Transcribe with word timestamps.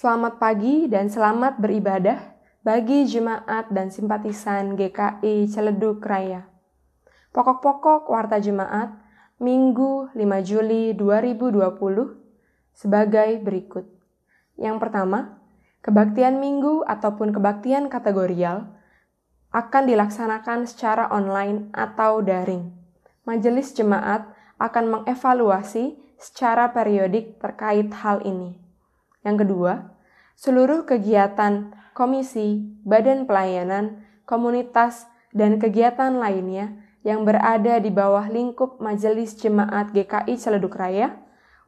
Selamat 0.00 0.40
pagi 0.40 0.88
dan 0.88 1.12
selamat 1.12 1.60
beribadah 1.60 2.32
bagi 2.64 3.04
jemaat 3.04 3.68
dan 3.68 3.92
simpatisan 3.92 4.72
GKI 4.72 5.44
Celeduk 5.44 6.00
Raya. 6.00 6.48
Pokok-pokok 7.36 8.08
warta 8.08 8.40
jemaat 8.40 8.96
Minggu 9.44 10.08
5 10.16 10.24
Juli 10.40 10.96
2020 10.96 12.16
sebagai 12.72 13.44
berikut. 13.44 13.84
Yang 14.56 14.80
pertama, 14.80 15.36
kebaktian 15.84 16.40
minggu 16.40 16.80
ataupun 16.88 17.36
kebaktian 17.36 17.92
kategorial 17.92 18.72
akan 19.52 19.84
dilaksanakan 19.84 20.64
secara 20.64 21.12
online 21.12 21.68
atau 21.76 22.24
daring. 22.24 22.72
Majelis 23.28 23.76
jemaat 23.76 24.24
akan 24.56 25.04
mengevaluasi 25.04 26.00
secara 26.16 26.72
periodik 26.72 27.36
terkait 27.36 27.92
hal 28.00 28.24
ini. 28.24 28.59
Yang 29.20 29.46
kedua, 29.46 29.72
seluruh 30.36 30.88
kegiatan 30.88 31.76
komisi, 31.92 32.64
badan 32.86 33.28
pelayanan, 33.28 34.00
komunitas, 34.24 35.04
dan 35.30 35.60
kegiatan 35.60 36.16
lainnya 36.16 36.74
yang 37.06 37.24
berada 37.24 37.80
di 37.80 37.88
bawah 37.88 38.28
lingkup 38.28 38.80
Majelis 38.80 39.36
Jemaat 39.36 39.92
GKI 39.92 40.34
Celeduk 40.36 40.76
Raya 40.76 41.16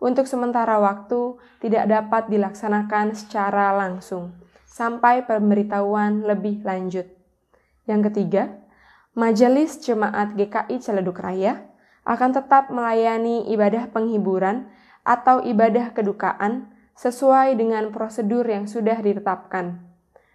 untuk 0.02 0.26
sementara 0.26 0.76
waktu 0.82 1.38
tidak 1.62 1.88
dapat 1.88 2.28
dilaksanakan 2.28 3.14
secara 3.14 3.70
langsung 3.76 4.34
sampai 4.66 5.24
pemberitahuan 5.28 6.24
lebih 6.24 6.64
lanjut. 6.64 7.04
Yang 7.84 8.12
ketiga, 8.12 8.56
Majelis 9.12 9.76
Jemaat 9.84 10.32
GKI 10.32 10.80
Celeduk 10.80 11.20
Raya 11.20 11.68
akan 12.08 12.30
tetap 12.32 12.72
melayani 12.72 13.46
ibadah 13.52 13.92
penghiburan 13.92 14.72
atau 15.04 15.44
ibadah 15.44 15.92
kedukaan 15.92 16.71
sesuai 16.96 17.56
dengan 17.56 17.88
prosedur 17.90 18.44
yang 18.44 18.68
sudah 18.68 18.98
ditetapkan. 19.00 19.80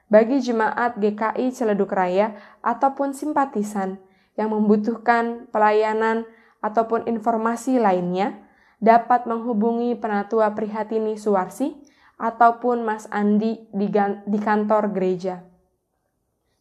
Bagi 0.07 0.39
jemaat 0.39 0.95
GKI 0.97 1.51
Celeduk 1.51 1.91
Raya 1.91 2.39
ataupun 2.63 3.11
simpatisan 3.11 3.99
yang 4.39 4.55
membutuhkan 4.55 5.51
pelayanan 5.51 6.23
ataupun 6.63 7.09
informasi 7.09 7.81
lainnya 7.81 8.39
dapat 8.77 9.25
menghubungi 9.25 9.97
Penatua 9.97 10.53
Prihatini 10.53 11.17
Suwarsi 11.17 11.73
ataupun 12.17 12.85
Mas 12.85 13.09
Andi 13.09 13.69
di, 13.73 13.87
di 14.25 14.39
kantor 14.41 14.93
gereja. 14.93 15.41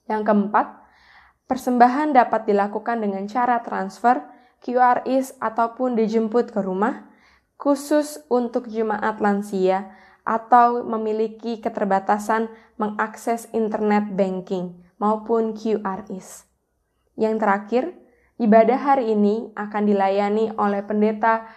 Yang 0.08 0.22
keempat, 0.28 0.66
persembahan 1.48 2.16
dapat 2.16 2.48
dilakukan 2.48 3.02
dengan 3.02 3.24
cara 3.28 3.60
transfer, 3.64 4.24
QRIS 4.64 5.36
ataupun 5.40 5.96
dijemput 5.96 6.52
ke 6.52 6.60
rumah, 6.64 7.08
khusus 7.56 8.20
untuk 8.28 8.68
jemaat 8.68 9.20
lansia 9.20 9.92
atau 10.26 10.82
memiliki 10.84 11.62
keterbatasan 11.62 12.52
mengakses 12.76 13.48
internet 13.56 14.12
banking 14.12 14.76
maupun 15.00 15.56
QRIS. 15.56 16.44
Yang 17.16 17.34
terakhir, 17.40 17.84
ibadah 18.36 18.76
hari 18.76 19.16
ini 19.16 19.48
akan 19.56 19.82
dilayani 19.88 20.52
oleh 20.60 20.84
pendeta 20.84 21.48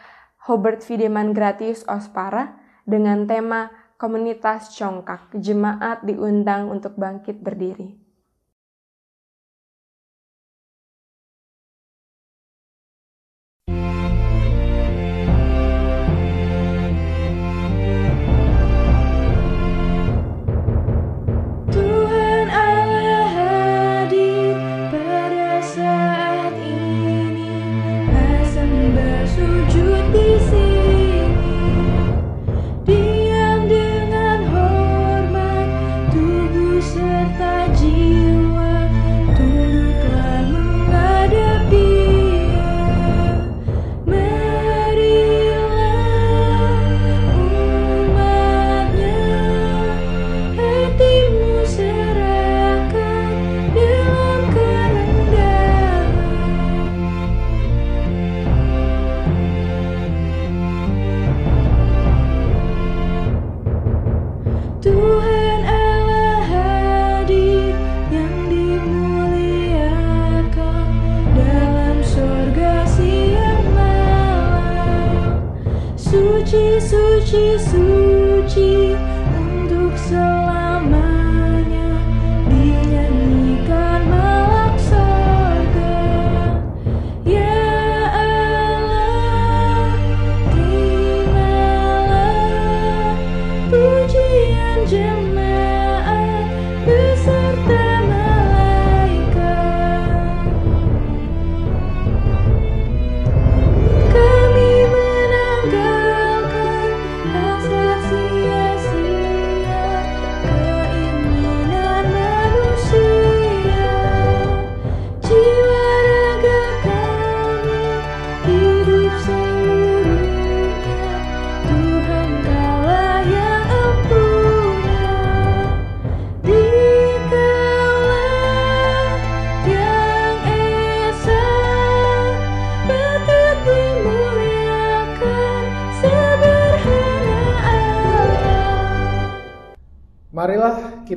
Hobart 0.47 0.85
Fideman 0.85 1.35
Gratis 1.35 1.83
Ospara 1.89 2.55
dengan 2.87 3.27
tema 3.27 3.73
Komunitas 3.99 4.71
Congkak. 4.79 5.35
Jemaat 5.35 6.07
diundang 6.07 6.71
untuk 6.71 6.95
bangkit 6.95 7.43
berdiri. 7.43 8.08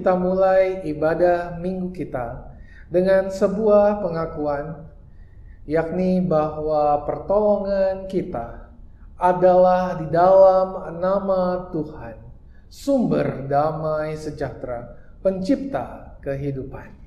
Kita 0.03 0.19
mulai 0.19 0.83
ibadah 0.83 1.63
minggu 1.63 1.95
kita 1.95 2.51
dengan 2.91 3.31
sebuah 3.31 4.03
pengakuan, 4.03 4.83
yakni 5.63 6.19
bahwa 6.19 7.07
pertolongan 7.07 8.11
kita 8.11 8.67
adalah 9.15 10.03
di 10.03 10.11
dalam 10.11 10.99
nama 10.99 11.71
Tuhan, 11.71 12.19
sumber 12.67 13.47
damai 13.47 14.19
sejahtera, 14.19 14.91
pencipta 15.23 16.19
kehidupan. 16.19 17.02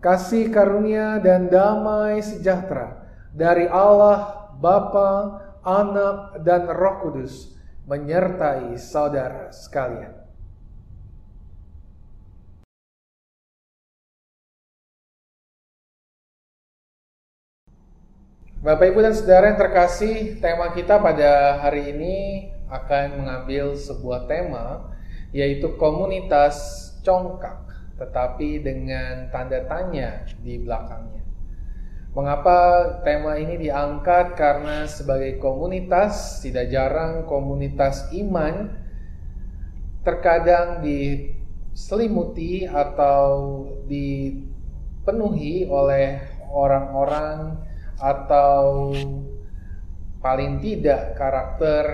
Kasih 0.00 0.48
karunia 0.48 1.20
dan 1.20 1.52
damai 1.52 2.24
sejahtera 2.24 3.04
dari 3.36 3.68
Allah 3.68 4.50
Bapa, 4.56 5.40
Anak, 5.60 6.40
dan 6.40 6.68
Roh 6.72 7.04
Kudus 7.04 7.52
menyertai 7.84 8.80
saudara 8.80 9.52
sekalian. 9.52 10.20
Bapak, 18.60 18.92
Ibu, 18.92 19.00
dan 19.00 19.16
Saudara 19.16 19.48
yang 19.48 19.56
terkasih, 19.56 20.36
tema 20.36 20.68
kita 20.76 21.00
pada 21.00 21.64
hari 21.64 21.96
ini 21.96 22.16
akan 22.68 23.24
mengambil 23.24 23.72
sebuah 23.72 24.28
tema, 24.28 24.92
yaitu 25.32 25.80
komunitas 25.80 26.60
congkak, 27.00 27.56
tetapi 28.00 28.64
dengan 28.64 29.28
tanda 29.28 29.60
tanya 29.68 30.24
di 30.40 30.56
belakangnya. 30.56 31.20
Mengapa 32.16 32.58
tema 33.06 33.38
ini 33.38 33.60
diangkat? 33.60 34.34
Karena 34.34 34.88
sebagai 34.88 35.38
komunitas, 35.38 36.42
tidak 36.42 36.72
jarang 36.72 37.28
komunitas 37.28 38.10
iman 38.16 38.74
terkadang 40.00 40.80
diselimuti 40.82 42.64
atau 42.66 43.62
dipenuhi 43.84 45.68
oleh 45.68 46.18
orang-orang 46.50 47.62
atau 48.00 48.90
paling 50.18 50.58
tidak 50.58 51.14
karakter 51.14 51.84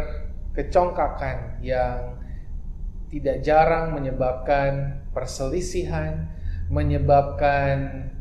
kecongkakan 0.56 1.60
yang 1.60 2.16
tidak 3.12 3.44
jarang 3.44 3.92
menyebabkan 3.92 5.02
perselisihan, 5.16 6.28
menyebabkan 6.68 8.12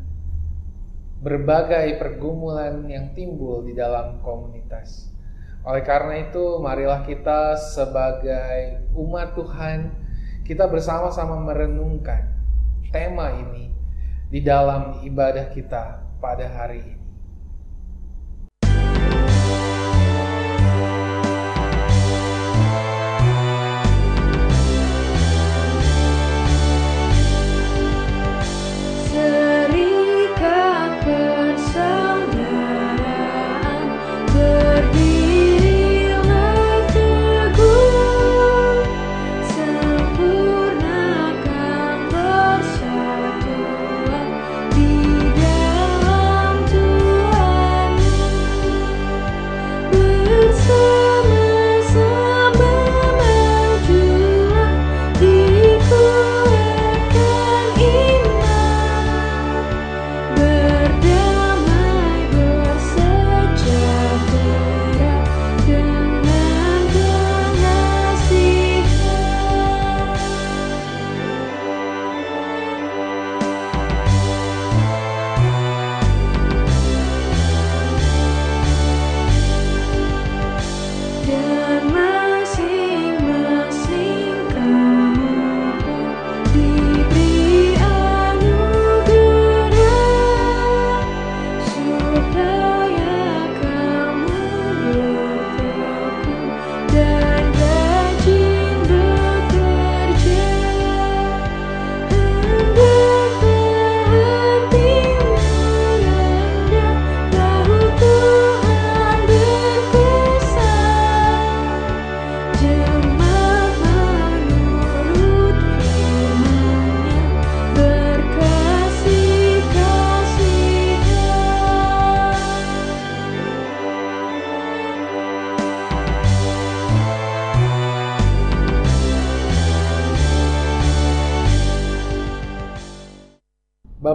berbagai 1.20 2.00
pergumulan 2.00 2.88
yang 2.88 3.12
timbul 3.12 3.68
di 3.68 3.76
dalam 3.76 4.24
komunitas. 4.24 5.12
Oleh 5.68 5.84
karena 5.84 6.24
itu, 6.24 6.62
marilah 6.64 7.04
kita 7.04 7.60
sebagai 7.60 8.88
umat 8.96 9.36
Tuhan, 9.36 9.92
kita 10.48 10.72
bersama-sama 10.72 11.36
merenungkan 11.44 12.32
tema 12.96 13.36
ini 13.36 13.76
di 14.32 14.40
dalam 14.40 15.04
ibadah 15.04 15.52
kita 15.52 16.00
pada 16.24 16.48
hari 16.48 16.80
ini. 16.80 16.95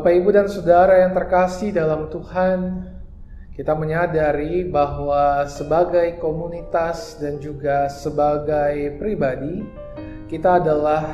Bapak, 0.01 0.17
Ibu, 0.17 0.33
dan 0.33 0.49
saudara 0.49 1.05
yang 1.05 1.13
terkasih 1.13 1.77
dalam 1.77 2.09
Tuhan, 2.09 2.89
kita 3.53 3.77
menyadari 3.77 4.65
bahwa 4.65 5.45
sebagai 5.45 6.17
komunitas 6.17 7.21
dan 7.21 7.37
juga 7.37 7.85
sebagai 7.93 8.97
pribadi, 8.97 9.61
kita 10.25 10.57
adalah 10.57 11.05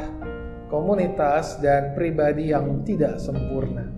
komunitas 0.71 1.59
dan 1.59 1.99
pribadi 1.99 2.55
yang 2.55 2.87
tidak 2.87 3.19
sempurna. 3.19 3.91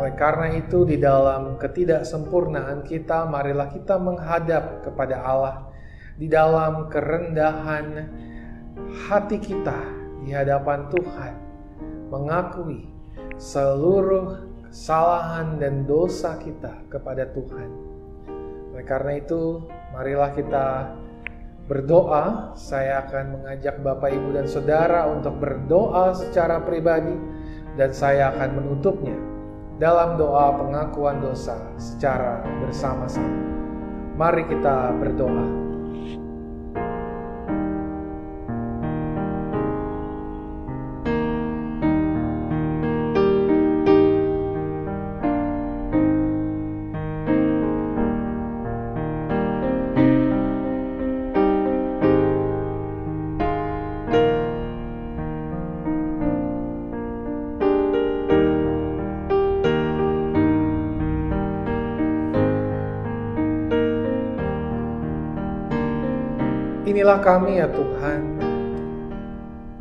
Oleh 0.00 0.16
karena 0.16 0.56
itu, 0.56 0.88
di 0.88 0.96
dalam 0.96 1.60
ketidaksempurnaan 1.60 2.88
kita, 2.88 3.28
marilah 3.28 3.68
kita 3.68 4.00
menghadap 4.00 4.80
kepada 4.80 5.20
Allah 5.20 5.68
di 6.16 6.24
dalam 6.24 6.88
kerendahan 6.88 8.00
hati 9.12 9.36
kita 9.36 9.76
di 10.24 10.32
hadapan 10.32 10.88
Tuhan, 10.88 11.34
mengakui 12.08 12.89
seluruh 13.40 14.36
kesalahan 14.68 15.56
dan 15.56 15.88
dosa 15.88 16.36
kita 16.36 16.84
kepada 16.92 17.24
Tuhan. 17.32 17.70
Oleh 18.76 18.84
karena 18.84 19.16
itu, 19.16 19.64
marilah 19.96 20.30
kita 20.36 20.92
berdoa. 21.64 22.52
Saya 22.52 23.08
akan 23.08 23.40
mengajak 23.40 23.80
Bapak, 23.80 24.12
Ibu, 24.12 24.36
dan 24.36 24.44
Saudara 24.44 25.08
untuk 25.08 25.40
berdoa 25.40 26.12
secara 26.12 26.60
pribadi, 26.60 27.16
dan 27.80 27.96
saya 27.96 28.28
akan 28.36 28.60
menutupnya 28.60 29.16
dalam 29.80 30.20
doa 30.20 30.60
pengakuan 30.60 31.24
dosa 31.24 31.56
secara 31.80 32.44
bersama-sama. 32.60 33.40
Mari 34.20 34.44
kita 34.52 34.92
berdoa. 35.00 35.69
Inilah 67.00 67.24
kami 67.24 67.56
ya 67.56 67.64
Tuhan, 67.72 68.20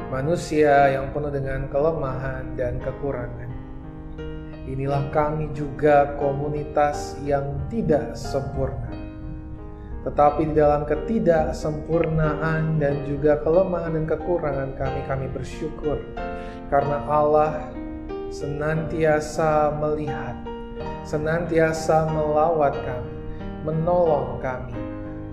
manusia 0.08 0.88
yang 0.88 1.12
penuh 1.12 1.28
dengan 1.28 1.68
kelemahan 1.68 2.56
dan 2.56 2.80
kekurangan. 2.80 3.52
Inilah 4.64 5.04
kami 5.12 5.52
juga 5.52 6.16
komunitas 6.16 7.20
yang 7.28 7.60
tidak 7.68 8.16
sempurna. 8.16 8.88
Tetapi 10.08 10.48
di 10.48 10.64
dalam 10.64 10.88
ketidaksempurnaan 10.88 12.80
dan 12.80 13.04
juga 13.04 13.36
kelemahan 13.44 14.00
dan 14.00 14.08
kekurangan 14.08 14.80
kami, 14.80 15.04
kami 15.04 15.28
bersyukur 15.28 16.00
karena 16.72 17.04
Allah 17.04 17.68
senantiasa 18.32 19.76
melihat, 19.76 20.40
senantiasa 21.04 22.16
melawat 22.16 22.80
kami, 22.80 23.12
menolong 23.68 24.40
kami, 24.40 24.72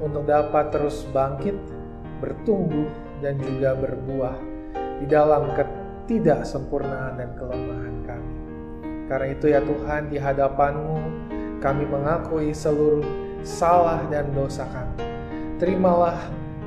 untuk 0.03 0.27
dapat 0.27 0.75
terus 0.75 1.07
bangkit, 1.15 1.76
bertumbuh, 2.19 2.89
dan 3.21 3.41
juga 3.41 3.73
berbuah 3.77 4.37
di 5.01 5.07
dalam 5.09 5.53
ketidaksempurnaan 5.57 7.21
dan 7.21 7.31
kelemahan 7.37 7.97
kami. 8.05 8.35
Karena 9.07 9.27
itu 9.33 9.47
ya 9.49 9.61
Tuhan 9.63 10.13
di 10.13 10.19
hadapanmu 10.21 10.99
kami 11.63 11.85
mengakui 11.89 12.51
seluruh 12.53 13.05
salah 13.41 14.03
dan 14.11 14.29
dosa 14.35 14.67
kami. 14.69 15.01
Terimalah 15.57 16.21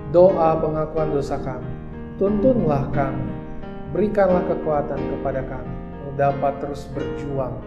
doa 0.10 0.58
pengakuan 0.58 1.14
dosa 1.14 1.38
kami. 1.38 1.70
Tuntunlah 2.18 2.90
kami. 2.90 3.30
Berikanlah 3.94 4.46
kekuatan 4.46 4.98
kepada 4.98 5.42
kami 5.46 5.74
untuk 6.02 6.14
dapat 6.18 6.54
terus 6.62 6.86
berjuang 6.94 7.58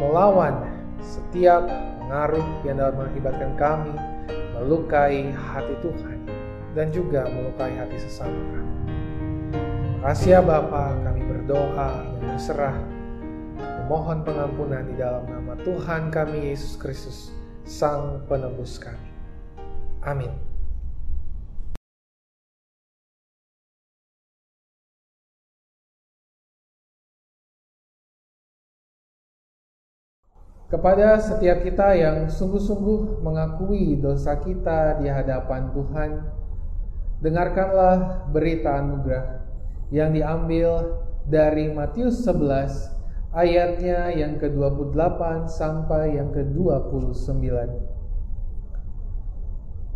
melawan 0.00 0.64
setiap 1.04 1.68
pengaruh 2.00 2.46
yang 2.64 2.80
dapat 2.80 2.94
mengakibatkan 2.96 3.52
kami 3.60 3.92
melukai 4.56 5.28
hati 5.36 5.76
Tuhan 5.84 6.09
dan 6.74 6.94
juga 6.94 7.26
melukai 7.26 7.74
hati 7.74 7.98
sesama 7.98 8.38
kami. 8.54 8.74
Terima 9.54 9.98
kasih 10.10 10.30
ya 10.32 10.40
Bapa, 10.40 10.96
kami 11.02 11.20
berdoa 11.26 11.90
dan 12.06 12.22
berserah 12.24 12.76
memohon 13.84 14.22
pengampunan 14.22 14.86
di 14.86 14.94
dalam 14.94 15.26
nama 15.26 15.58
Tuhan 15.66 16.14
kami 16.14 16.54
Yesus 16.54 16.78
Kristus, 16.78 17.34
Sang 17.66 18.22
Penebus 18.30 18.78
kami. 18.78 19.10
Amin. 20.06 20.30
Kepada 30.70 31.18
setiap 31.18 31.66
kita 31.66 31.98
yang 31.98 32.30
sungguh-sungguh 32.30 33.26
mengakui 33.26 33.98
dosa 33.98 34.38
kita 34.38 35.02
di 35.02 35.10
hadapan 35.10 35.74
Tuhan, 35.74 36.10
dengarkanlah 37.20 38.28
berita 38.32 38.80
anugerah 38.80 39.44
yang 39.92 40.16
diambil 40.16 41.00
dari 41.28 41.70
Matius 41.70 42.24
11 42.24 43.00
ayatnya 43.30 44.10
yang 44.10 44.40
ke-28 44.42 45.46
sampai 45.46 46.18
yang 46.18 46.34
ke-29. 46.34 47.46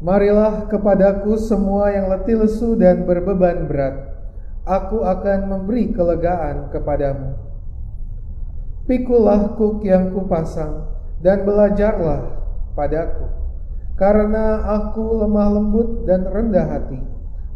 Marilah 0.04 0.68
kepadaku 0.68 1.38
semua 1.40 1.88
yang 1.90 2.12
letih 2.12 2.44
lesu 2.44 2.76
dan 2.76 3.08
berbeban 3.08 3.64
berat, 3.64 3.94
aku 4.68 5.00
akan 5.00 5.48
memberi 5.48 5.94
kelegaan 5.96 6.68
kepadamu. 6.68 7.40
Pikulah 8.84 9.56
kuk 9.56 9.80
yang 9.80 10.12
kupasang 10.12 10.84
dan 11.24 11.48
belajarlah 11.48 12.36
padaku, 12.76 13.32
karena 13.96 14.60
aku 14.76 15.24
lemah 15.24 15.48
lembut 15.56 16.04
dan 16.04 16.28
rendah 16.28 16.68
hati, 16.68 17.00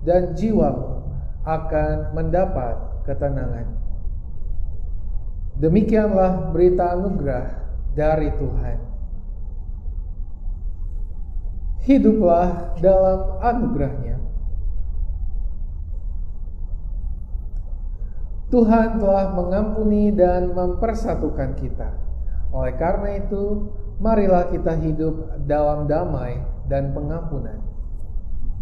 dan 0.08 0.32
jiwamu 0.32 1.04
akan 1.44 2.16
mendapat 2.16 3.04
ketenangan. 3.04 3.68
Demikianlah 5.60 6.48
berita 6.48 6.96
anugerah 6.96 7.46
dari 7.92 8.32
Tuhan. 8.40 8.78
Hiduplah 11.84 12.76
dalam 12.80 13.18
anugerahnya 13.40 14.16
Tuhan 18.48 18.96
telah 18.96 19.36
mengampuni 19.36 20.08
dan 20.12 20.56
mempersatukan 20.56 21.52
kita. 21.60 21.92
Oleh 22.48 22.80
karena 22.80 23.20
itu, 23.20 23.72
marilah 24.00 24.48
kita 24.48 24.72
hidup 24.80 25.44
dalam 25.44 25.84
damai 25.84 26.40
dan 26.64 26.96
pengampunan. 26.96 27.60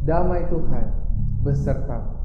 Damai 0.02 0.42
Tuhan 0.50 1.05
besertamu. 1.46 2.15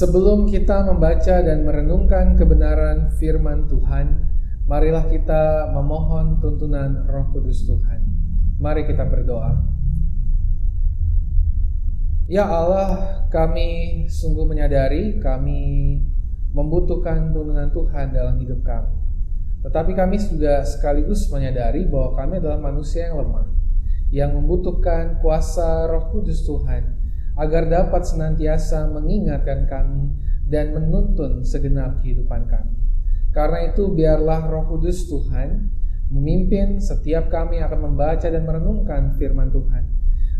Sebelum 0.00 0.48
kita 0.48 0.88
membaca 0.88 1.44
dan 1.44 1.60
merenungkan 1.60 2.32
kebenaran 2.32 3.12
firman 3.20 3.68
Tuhan, 3.68 4.32
marilah 4.64 5.04
kita 5.04 5.68
memohon 5.76 6.40
tuntunan 6.40 7.04
Roh 7.04 7.28
Kudus 7.36 7.68
Tuhan. 7.68 8.00
Mari 8.56 8.88
kita 8.88 9.04
berdoa. 9.04 9.60
Ya 12.32 12.48
Allah, 12.48 13.20
kami 13.28 14.08
sungguh 14.08 14.48
menyadari 14.48 15.20
kami 15.20 16.00
membutuhkan 16.56 17.36
tuntunan 17.36 17.68
Tuhan 17.68 18.16
dalam 18.16 18.40
hidup 18.40 18.64
kami. 18.64 18.96
Tetapi 19.68 19.92
kami 19.92 20.16
juga 20.16 20.64
sekaligus 20.64 21.28
menyadari 21.28 21.84
bahwa 21.84 22.16
kami 22.16 22.40
adalah 22.40 22.56
manusia 22.56 23.12
yang 23.12 23.20
lemah, 23.20 23.52
yang 24.08 24.32
membutuhkan 24.32 25.20
kuasa 25.20 25.84
Roh 25.92 26.08
Kudus 26.08 26.40
Tuhan 26.48 26.99
agar 27.40 27.72
dapat 27.72 28.04
senantiasa 28.04 28.92
mengingatkan 28.92 29.64
kami 29.64 30.12
dan 30.44 30.76
menuntun 30.76 31.40
segenap 31.40 32.04
kehidupan 32.04 32.44
kami. 32.44 32.76
Karena 33.32 33.72
itu 33.72 33.88
biarlah 33.88 34.44
Roh 34.44 34.68
Kudus 34.68 35.08
Tuhan 35.08 35.72
memimpin 36.12 36.76
setiap 36.82 37.32
kami 37.32 37.64
akan 37.64 37.80
membaca 37.88 38.28
dan 38.28 38.44
merenungkan 38.44 39.16
firman 39.16 39.48
Tuhan 39.48 39.88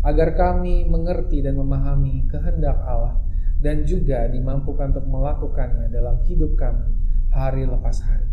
agar 0.05 0.37
kami 0.37 0.85
mengerti 0.85 1.41
dan 1.41 1.57
memahami 1.57 2.29
kehendak 2.29 2.77
Allah 2.85 3.17
dan 3.63 3.81
juga 3.81 4.29
dimampukan 4.29 4.93
untuk 4.93 5.07
melakukannya 5.09 5.89
dalam 5.89 6.21
hidup 6.29 6.53
kami 6.53 6.85
hari 7.33 7.65
lepas 7.65 7.97
hari. 8.05 8.29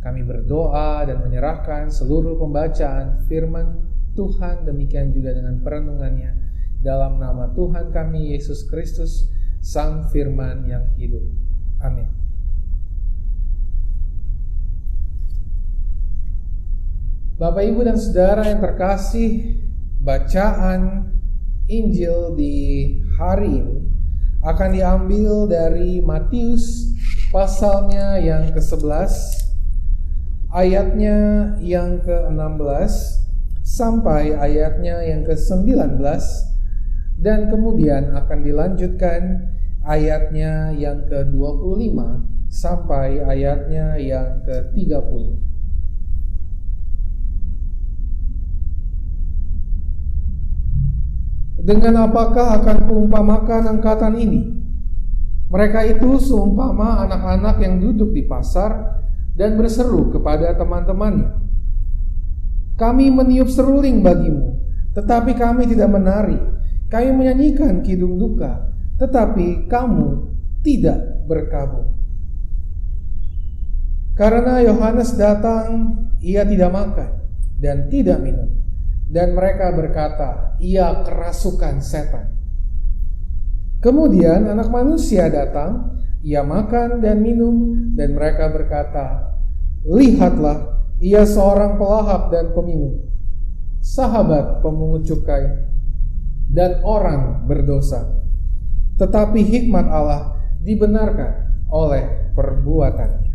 Kami 0.00 0.24
berdoa 0.24 1.04
dan 1.04 1.20
menyerahkan 1.20 1.92
seluruh 1.92 2.40
pembacaan 2.40 3.22
firman 3.28 3.84
Tuhan 4.16 4.64
demikian 4.66 5.12
juga 5.14 5.36
dengan 5.36 5.60
perenungannya 5.60 6.49
dalam 6.80 7.20
nama 7.20 7.52
Tuhan 7.52 7.92
kami 7.92 8.32
Yesus 8.32 8.64
Kristus, 8.68 9.28
Sang 9.60 10.08
Firman 10.08 10.64
yang 10.64 10.84
hidup. 10.96 11.24
Amin. 11.80 12.08
Bapak, 17.40 17.64
Ibu, 17.64 17.88
dan 17.88 17.96
Saudara 17.96 18.44
yang 18.44 18.60
terkasih 18.60 19.56
bacaan 20.00 21.08
Injil 21.68 22.36
di 22.36 22.56
hari 23.16 23.64
ini 23.64 23.78
akan 24.40 24.72
diambil 24.72 25.48
dari 25.48 26.00
Matius 26.00 26.96
pasalnya 27.28 28.16
yang 28.16 28.48
ke-11 28.52 29.12
ayatnya 30.50 31.18
yang 31.62 32.00
ke-16 32.02 32.92
sampai 33.62 34.34
ayatnya 34.34 35.04
yang 35.04 35.22
ke-19 35.22 36.00
dan 37.20 37.52
kemudian 37.52 38.16
akan 38.16 38.38
dilanjutkan 38.40 39.52
ayatnya 39.84 40.72
yang 40.72 41.04
ke-25 41.04 41.96
sampai 42.48 43.20
ayatnya 43.20 44.00
yang 44.00 44.40
ke-30. 44.44 45.36
Dengan 51.60 52.08
apakah 52.08 52.56
akan 52.56 52.88
kuumpamakan 52.88 53.78
angkatan 53.78 54.16
ini? 54.16 54.40
Mereka 55.52 55.92
itu 55.92 56.16
seumpama 56.16 57.04
anak-anak 57.04 57.60
yang 57.60 57.76
duduk 57.84 58.16
di 58.16 58.24
pasar 58.24 59.02
dan 59.36 59.60
berseru 59.60 60.08
kepada 60.08 60.56
teman-temannya. 60.56 61.36
Kami 62.80 63.12
meniup 63.12 63.52
seruling 63.52 64.00
bagimu, 64.00 64.56
tetapi 64.96 65.36
kami 65.36 65.68
tidak 65.68 65.92
menari. 65.92 66.59
Kami 66.90 67.14
menyanyikan 67.14 67.86
kidung 67.86 68.18
duka, 68.18 68.74
tetapi 68.98 69.70
kamu 69.70 70.34
tidak 70.66 71.24
berkabung. 71.30 71.94
Karena 74.18 74.60
Yohanes 74.60 75.14
datang, 75.14 75.96
ia 76.20 76.44
tidak 76.44 76.74
makan 76.74 77.10
dan 77.56 77.88
tidak 77.88 78.18
minum 78.20 78.60
dan 79.10 79.34
mereka 79.34 79.74
berkata, 79.74 80.54
"Ia 80.62 81.02
kerasukan 81.02 81.82
setan." 81.82 82.30
Kemudian 83.82 84.46
anak 84.46 84.70
manusia 84.70 85.26
datang, 85.26 85.98
ia 86.22 86.46
makan 86.46 87.02
dan 87.02 87.18
minum, 87.18 87.90
dan 87.98 88.14
mereka 88.14 88.52
berkata, 88.52 89.34
"Lihatlah, 89.82 90.86
ia 91.02 91.26
seorang 91.26 91.74
pelahap 91.80 92.30
dan 92.30 92.52
peminum, 92.54 93.02
sahabat 93.80 94.60
pemungut 94.60 95.08
cukai, 95.08 95.69
dan 96.50 96.82
orang 96.82 97.46
berdosa." 97.46 98.20
Tetapi 98.98 99.40
hikmat 99.40 99.86
Allah 99.88 100.36
dibenarkan 100.60 101.64
oleh 101.72 102.34
perbuatannya. 102.36 103.30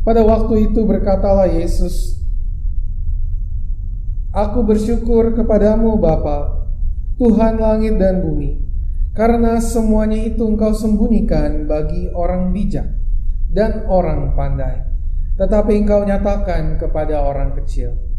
Pada 0.00 0.24
waktu 0.24 0.72
itu 0.72 0.80
berkatalah 0.88 1.46
Yesus, 1.50 2.20
Aku 4.30 4.62
bersyukur 4.62 5.34
kepadamu 5.34 5.98
Bapa, 5.98 6.70
Tuhan 7.18 7.58
langit 7.58 7.98
dan 7.98 8.22
bumi, 8.22 8.62
karena 9.10 9.58
semuanya 9.58 10.22
itu 10.22 10.46
engkau 10.46 10.70
sembunyikan 10.70 11.66
bagi 11.66 12.14
orang 12.14 12.54
bijak 12.54 12.86
dan 13.50 13.90
orang 13.90 14.38
pandai, 14.38 14.86
tetapi 15.34 15.82
engkau 15.82 16.06
nyatakan 16.06 16.78
kepada 16.78 17.26
orang 17.26 17.58
kecil. 17.58 18.09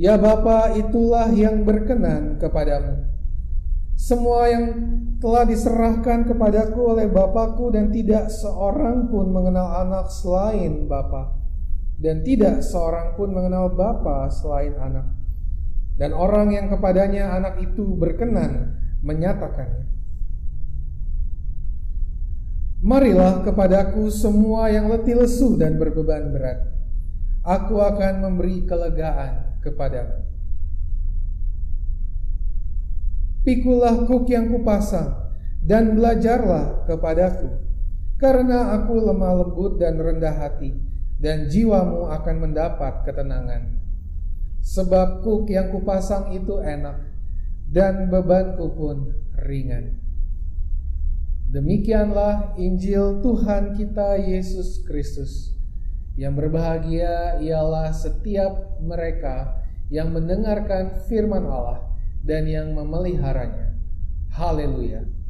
Ya 0.00 0.16
Bapa, 0.16 0.80
itulah 0.80 1.28
yang 1.28 1.60
berkenan 1.68 2.40
kepadamu. 2.40 3.04
Semua 4.00 4.48
yang 4.48 4.64
telah 5.20 5.44
diserahkan 5.44 6.24
kepadaku 6.24 6.96
oleh 6.96 7.04
Bapakku 7.04 7.68
dan 7.68 7.92
tidak 7.92 8.32
seorang 8.32 9.12
pun 9.12 9.28
mengenal 9.28 9.84
anak 9.84 10.08
selain 10.08 10.88
Bapa. 10.88 11.36
Dan 12.00 12.24
tidak 12.24 12.64
seorang 12.64 13.12
pun 13.12 13.28
mengenal 13.28 13.76
Bapa 13.76 14.32
selain 14.32 14.72
anak. 14.80 15.04
Dan 16.00 16.16
orang 16.16 16.48
yang 16.48 16.72
kepadanya 16.72 17.36
anak 17.36 17.60
itu 17.60 17.84
berkenan 17.92 18.80
menyatakannya. 19.04 19.84
Marilah 22.80 23.44
kepadaku 23.44 24.08
semua 24.08 24.72
yang 24.72 24.88
letih 24.88 25.20
lesu 25.20 25.60
dan 25.60 25.76
berbeban 25.76 26.32
berat. 26.32 26.72
Aku 27.44 27.84
akan 27.84 28.24
memberi 28.24 28.64
kelegaan 28.64 29.49
kepadamu 29.60 30.30
Pikulah 33.40 34.04
kuk 34.04 34.28
yang 34.28 34.52
kupasang 34.52 35.16
dan 35.64 35.96
belajarlah 35.96 36.84
kepadaku, 36.84 37.48
karena 38.20 38.76
aku 38.76 39.00
lemah 39.00 39.32
lembut 39.40 39.80
dan 39.80 39.96
rendah 39.96 40.36
hati, 40.36 40.76
dan 41.16 41.48
jiwamu 41.48 42.12
akan 42.12 42.36
mendapat 42.36 43.00
ketenangan. 43.08 43.80
Sebab 44.60 45.24
kuk 45.24 45.48
yang 45.48 45.72
kupasang 45.72 46.36
itu 46.36 46.60
enak, 46.60 47.00
dan 47.72 48.12
bebanku 48.12 48.76
pun 48.76 49.16
ringan. 49.40 49.96
Demikianlah 51.48 52.60
Injil 52.60 53.24
Tuhan 53.24 53.72
kita 53.72 54.20
Yesus 54.20 54.84
Kristus. 54.84 55.56
Yang 56.18 56.34
berbahagia 56.46 57.38
ialah 57.38 57.94
setiap 57.94 58.78
mereka 58.82 59.60
yang 59.90 60.14
mendengarkan 60.14 61.02
firman 61.10 61.46
Allah 61.46 61.82
dan 62.22 62.46
yang 62.46 62.70
memeliharanya. 62.74 63.74
Haleluya. 64.30 65.20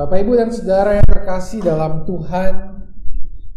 Bapak, 0.00 0.16
Ibu, 0.24 0.32
dan 0.32 0.48
Saudara 0.48 0.96
yang 0.96 1.04
terkasih 1.04 1.60
dalam 1.60 2.08
Tuhan, 2.08 2.79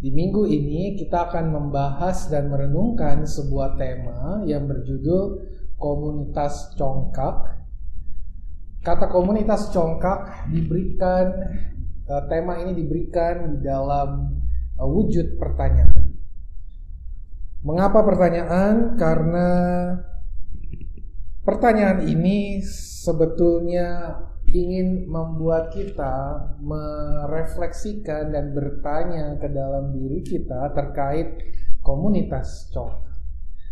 di 0.04 0.12
minggu 0.12 0.44
ini 0.44 1.00
kita 1.00 1.32
akan 1.32 1.56
membahas 1.56 2.28
dan 2.28 2.52
merenungkan 2.52 3.24
sebuah 3.24 3.80
tema 3.80 4.44
yang 4.44 4.68
berjudul 4.68 5.40
komunitas 5.80 6.76
congkak. 6.76 7.64
Kata 8.84 9.08
komunitas 9.08 9.72
congkak 9.72 10.52
diberikan 10.52 11.32
uh, 12.12 12.20
tema 12.28 12.60
ini 12.60 12.76
diberikan 12.84 13.56
di 13.56 13.64
dalam 13.64 14.44
uh, 14.76 14.84
wujud 14.84 15.40
pertanyaan. 15.40 16.20
Mengapa 17.64 18.04
pertanyaan? 18.04 19.00
Karena 19.00 19.50
pertanyaan 21.48 22.04
ini 22.12 22.60
sebetulnya 22.60 24.20
ingin 24.54 25.10
membuat 25.10 25.74
kita 25.74 26.46
merefleksikan 26.62 28.30
dan 28.30 28.54
bertanya 28.54 29.34
ke 29.42 29.50
dalam 29.50 29.90
diri 29.90 30.22
kita 30.22 30.70
terkait 30.78 31.42
komunitas 31.82 32.70
congkak. 32.70 33.18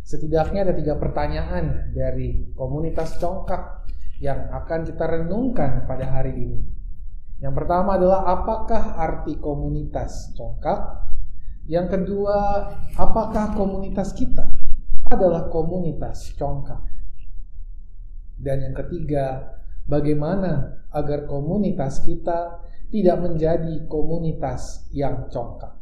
Setidaknya 0.01 0.65
ada 0.65 0.73
tiga 0.73 0.97
pertanyaan 0.97 1.93
dari 1.93 2.49
komunitas 2.57 3.21
congkak 3.21 3.85
yang 4.17 4.49
akan 4.49 4.81
kita 4.83 5.05
renungkan 5.05 5.85
pada 5.85 6.09
hari 6.09 6.33
ini. 6.33 6.59
Yang 7.41 7.53
pertama 7.61 8.01
adalah 8.01 8.25
apakah 8.25 8.97
arti 8.97 9.37
komunitas 9.37 10.33
congkak? 10.33 11.09
Yang 11.69 11.87
kedua, 11.93 12.37
apakah 12.97 13.53
komunitas 13.53 14.17
kita 14.17 14.49
adalah 15.13 15.45
komunitas 15.49 16.33
congkak? 16.37 16.81
Dan 18.41 18.65
yang 18.65 18.73
ketiga, 18.73 19.57
bagaimana 19.91 20.79
agar 20.95 21.27
komunitas 21.27 21.99
kita 22.07 22.63
tidak 22.87 23.19
menjadi 23.19 23.83
komunitas 23.91 24.87
yang 24.95 25.27
congkak? 25.27 25.75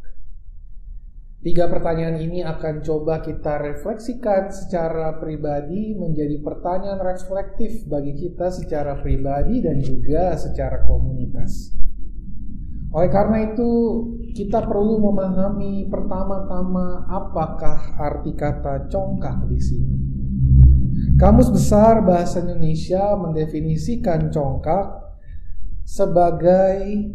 Tiga 1.39 1.71
pertanyaan 1.71 2.19
ini 2.19 2.43
akan 2.43 2.83
coba 2.83 3.23
kita 3.23 3.63
refleksikan 3.63 4.51
secara 4.51 5.15
pribadi 5.23 5.95
menjadi 5.95 6.35
pertanyaan 6.43 6.99
reflektif 6.99 7.87
bagi 7.87 8.11
kita 8.11 8.51
secara 8.51 8.99
pribadi 8.99 9.63
dan 9.63 9.79
juga 9.79 10.35
secara 10.35 10.83
komunitas. 10.83 11.71
Oleh 12.91 13.07
karena 13.07 13.55
itu, 13.55 13.71
kita 14.35 14.67
perlu 14.67 14.99
memahami 14.99 15.87
pertama-tama 15.87 17.07
apakah 17.07 17.95
arti 17.95 18.35
kata 18.35 18.91
congkak 18.91 19.47
di 19.47 19.59
sini. 19.63 20.08
Kamus 21.19 21.51
Besar 21.51 21.99
Bahasa 22.07 22.39
Indonesia 22.39 23.11
mendefinisikan 23.19 24.31
congkak 24.31 24.87
sebagai 25.83 27.11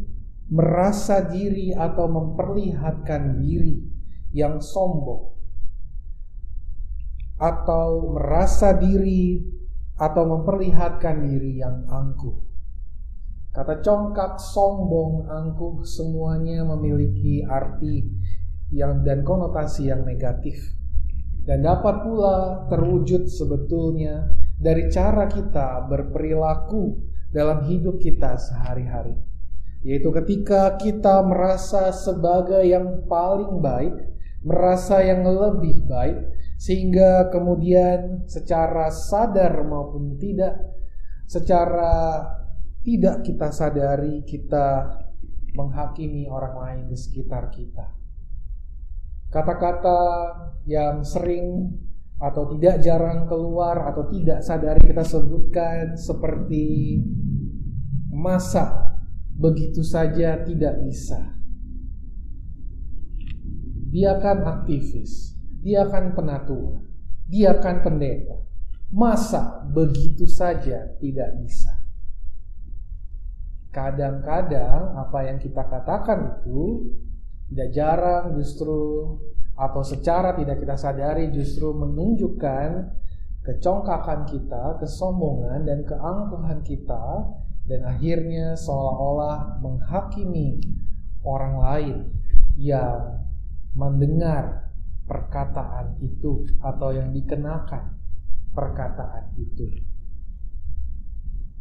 merasa 0.52 1.24
diri 1.24 1.72
atau 1.72 2.12
memperlihatkan 2.12 3.40
diri 3.40 3.80
yang 4.36 4.60
sombong 4.60 5.32
atau 7.40 8.12
merasa 8.12 8.76
diri 8.76 9.40
atau 9.96 10.36
memperlihatkan 10.36 11.24
diri 11.24 11.64
yang 11.64 11.88
angkuh. 11.88 12.44
Kata 13.56 13.80
congkak, 13.80 14.36
sombong, 14.36 15.32
angkuh 15.32 15.80
semuanya 15.80 16.60
memiliki 16.76 17.40
arti 17.40 18.04
yang 18.68 19.00
dan 19.00 19.24
konotasi 19.24 19.88
yang 19.88 20.04
negatif. 20.04 20.83
Dan 21.44 21.60
dapat 21.60 22.00
pula 22.00 22.64
terwujud 22.72 23.28
sebetulnya 23.28 24.32
dari 24.56 24.88
cara 24.88 25.28
kita 25.28 25.84
berperilaku 25.92 26.96
dalam 27.28 27.68
hidup 27.68 28.00
kita 28.00 28.40
sehari-hari. 28.40 29.12
Yaitu 29.84 30.08
ketika 30.08 30.80
kita 30.80 31.20
merasa 31.20 31.92
sebagai 31.92 32.64
yang 32.64 33.04
paling 33.04 33.60
baik, 33.60 33.92
merasa 34.40 35.04
yang 35.04 35.20
lebih 35.28 35.84
baik, 35.84 36.16
sehingga 36.56 37.28
kemudian 37.28 38.24
secara 38.24 38.88
sadar 38.88 39.60
maupun 39.68 40.16
tidak, 40.16 40.56
secara 41.28 42.24
tidak 42.80 43.20
kita 43.20 43.48
sadari 43.52 44.24
kita 44.24 45.00
menghakimi 45.52 46.24
orang 46.28 46.56
lain 46.56 46.82
di 46.88 46.96
sekitar 46.96 47.52
kita. 47.52 48.03
Kata-kata 49.34 50.00
yang 50.70 51.02
sering 51.02 51.74
atau 52.22 52.54
tidak 52.54 52.78
jarang 52.86 53.26
keluar 53.26 53.90
atau 53.90 54.06
tidak 54.06 54.38
sadari 54.46 54.78
kita 54.86 55.02
sebutkan 55.02 55.98
seperti 55.98 57.02
masa 58.14 58.94
begitu 59.34 59.82
saja 59.82 60.38
tidak 60.46 60.78
bisa. 60.86 61.34
Dia 63.90 64.22
kan 64.22 64.46
aktivis, 64.46 65.34
dia 65.62 65.86
kan 65.90 66.14
penatua, 66.14 66.82
dia 67.26 67.58
kan 67.58 67.82
pendeta. 67.82 68.38
Masa 68.94 69.66
begitu 69.66 70.30
saja 70.30 70.94
tidak 71.02 71.34
bisa? 71.42 71.74
Kadang-kadang 73.74 74.94
apa 74.94 75.18
yang 75.26 75.42
kita 75.42 75.66
katakan 75.66 76.38
itu 76.38 76.94
tidak 77.54 77.70
jarang 77.70 78.34
justru 78.34 79.14
atau 79.54 79.86
secara 79.86 80.34
tidak 80.34 80.58
kita 80.58 80.74
sadari 80.74 81.30
justru 81.30 81.70
menunjukkan 81.70 82.90
kecongkakan 83.46 84.26
kita, 84.26 84.82
kesombongan 84.82 85.62
dan 85.62 85.86
keangkuhan 85.86 86.66
kita 86.66 87.30
dan 87.70 87.80
akhirnya 87.86 88.58
seolah-olah 88.58 89.62
menghakimi 89.62 90.58
orang 91.22 91.54
lain 91.62 91.96
yang 92.58 93.22
mendengar 93.78 94.74
perkataan 95.06 95.94
itu 96.02 96.50
atau 96.58 96.90
yang 96.90 97.14
dikenakan 97.14 97.94
perkataan 98.50 99.30
itu. 99.38 99.70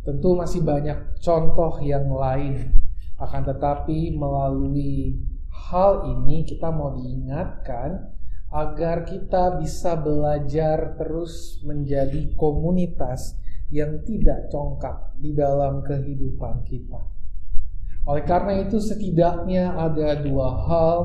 Tentu 0.02 0.34
masih 0.34 0.66
banyak 0.66 1.22
contoh 1.22 1.78
yang 1.86 2.10
lain, 2.10 2.82
akan 3.22 3.42
tetapi 3.46 4.18
melalui 4.18 5.22
hal 5.54 6.10
ini 6.10 6.42
kita 6.42 6.74
mau 6.74 6.98
diingatkan 6.98 8.10
agar 8.54 9.06
kita 9.06 9.58
bisa 9.62 9.98
belajar 9.98 10.98
terus 10.98 11.62
menjadi 11.66 12.34
komunitas 12.38 13.38
yang 13.74 14.06
tidak 14.06 14.50
congkak 14.54 15.14
di 15.18 15.34
dalam 15.34 15.82
kehidupan 15.82 16.62
kita. 16.66 17.02
Oleh 18.04 18.22
karena 18.28 18.62
itu 18.62 18.78
setidaknya 18.78 19.74
ada 19.74 20.20
dua 20.22 20.50
hal 20.70 20.98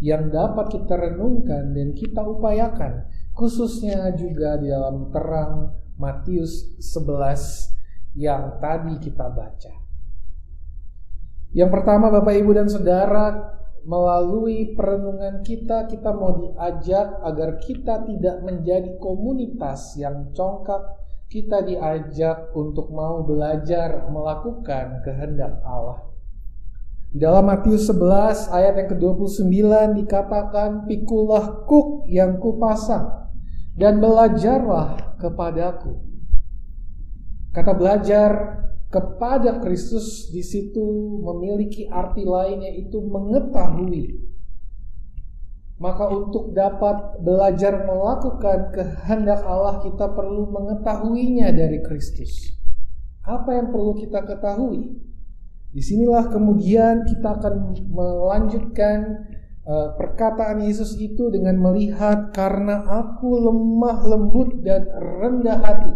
yang 0.00 0.30
dapat 0.30 0.70
kita 0.70 0.94
renungkan 0.96 1.74
dan 1.74 1.92
kita 1.92 2.22
upayakan 2.22 3.04
khususnya 3.34 4.14
juga 4.14 4.56
di 4.62 4.70
dalam 4.70 5.10
terang 5.10 5.74
Matius 5.98 6.78
11 6.78 7.74
yang 8.14 8.62
tadi 8.62 8.94
kita 9.02 9.26
baca. 9.28 9.74
Yang 11.54 11.70
pertama 11.70 12.10
Bapak 12.10 12.34
Ibu 12.34 12.50
dan 12.54 12.66
Saudara 12.70 13.53
melalui 13.84 14.72
perenungan 14.72 15.44
kita 15.44 15.84
kita 15.88 16.10
mau 16.12 16.40
diajak 16.40 17.20
agar 17.20 17.60
kita 17.60 18.04
tidak 18.08 18.40
menjadi 18.40 18.96
komunitas 18.96 19.96
yang 20.00 20.32
congkak 20.32 20.80
kita 21.28 21.64
diajak 21.64 22.52
untuk 22.56 22.88
mau 22.92 23.24
belajar 23.24 24.08
melakukan 24.08 25.04
kehendak 25.04 25.60
Allah. 25.64 26.14
Dalam 27.14 27.46
Matius 27.46 27.86
11 27.86 28.50
ayat 28.50 28.74
yang 28.74 28.90
ke-29 28.90 29.54
dikatakan 30.02 30.90
pikulah 30.90 31.62
kuk 31.62 32.10
yang 32.10 32.42
kupasang 32.42 33.30
dan 33.78 34.02
belajarlah 34.02 35.18
kepadaku. 35.22 35.94
Kata 37.54 37.70
belajar 37.70 38.30
kepada 38.94 39.58
Kristus 39.58 40.30
di 40.30 40.46
situ 40.46 41.18
memiliki 41.26 41.90
arti 41.90 42.22
lain 42.22 42.62
yaitu 42.62 43.02
mengetahui 43.02 44.22
maka 45.74 46.06
untuk 46.06 46.54
dapat 46.54 47.18
belajar 47.18 47.82
melakukan 47.82 48.70
kehendak 48.70 49.42
Allah 49.42 49.82
kita 49.82 50.06
perlu 50.14 50.46
mengetahuinya 50.54 51.50
dari 51.50 51.82
Kristus. 51.82 52.54
Apa 53.26 53.58
yang 53.58 53.74
perlu 53.74 53.98
kita 53.98 54.22
ketahui? 54.22 55.02
Di 55.74 55.82
sinilah 55.82 56.30
kemudian 56.30 57.02
kita 57.02 57.42
akan 57.42 57.74
melanjutkan 57.90 59.26
uh, 59.66 59.98
perkataan 59.98 60.62
Yesus 60.62 60.94
itu 61.02 61.34
dengan 61.34 61.58
melihat 61.58 62.30
karena 62.30 62.86
aku 62.86 63.34
lemah 63.42 63.98
lembut 64.06 64.62
dan 64.62 64.86
rendah 64.94 65.58
hati. 65.58 65.92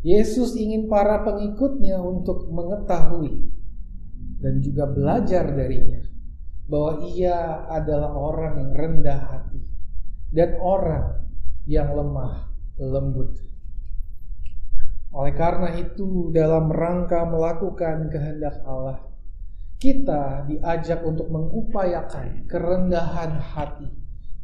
Yesus 0.00 0.56
ingin 0.56 0.88
para 0.88 1.20
pengikutnya 1.20 2.00
untuk 2.00 2.48
mengetahui 2.48 3.52
dan 4.40 4.64
juga 4.64 4.88
belajar 4.88 5.44
darinya 5.52 6.00
bahwa 6.64 7.04
ia 7.12 7.68
adalah 7.68 8.16
orang 8.16 8.64
yang 8.64 8.72
rendah 8.72 9.20
hati 9.28 9.60
dan 10.32 10.56
orang 10.56 11.28
yang 11.68 11.92
lemah 11.92 12.48
lembut. 12.80 13.36
Oleh 15.10 15.34
karena 15.34 15.74
itu, 15.74 16.30
dalam 16.30 16.70
rangka 16.70 17.26
melakukan 17.26 18.08
kehendak 18.14 18.62
Allah, 18.62 19.10
kita 19.82 20.46
diajak 20.46 21.02
untuk 21.02 21.28
mengupayakan 21.28 22.46
kerendahan 22.46 23.42
hati 23.42 23.90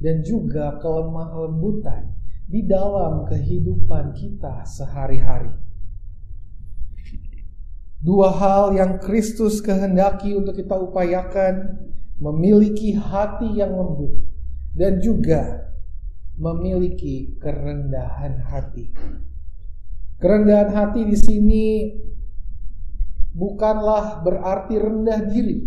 dan 0.03 0.27
juga 0.27 0.77
kelemah 0.83 1.47
lembutan 1.47 2.13
di 2.47 2.63
dalam 2.63 3.27
kehidupan 3.27 4.15
kita 4.15 4.63
sehari-hari. 4.63 5.51
Dua 7.99 8.31
hal 8.31 8.71
yang 8.79 9.03
Kristus 9.03 9.59
kehendaki 9.59 10.31
untuk 10.39 10.55
kita 10.55 10.79
upayakan 10.79 11.75
memiliki 12.23 12.95
hati 12.95 13.59
yang 13.59 13.75
lembut 13.75 14.23
dan 14.79 15.03
juga 15.03 15.75
memiliki 16.39 17.35
kerendahan 17.43 18.47
hati. 18.47 18.95
Kerendahan 20.23 20.71
hati 20.71 21.03
di 21.03 21.19
sini 21.19 21.65
bukanlah 23.35 24.23
berarti 24.23 24.79
rendah 24.79 25.27
diri, 25.27 25.67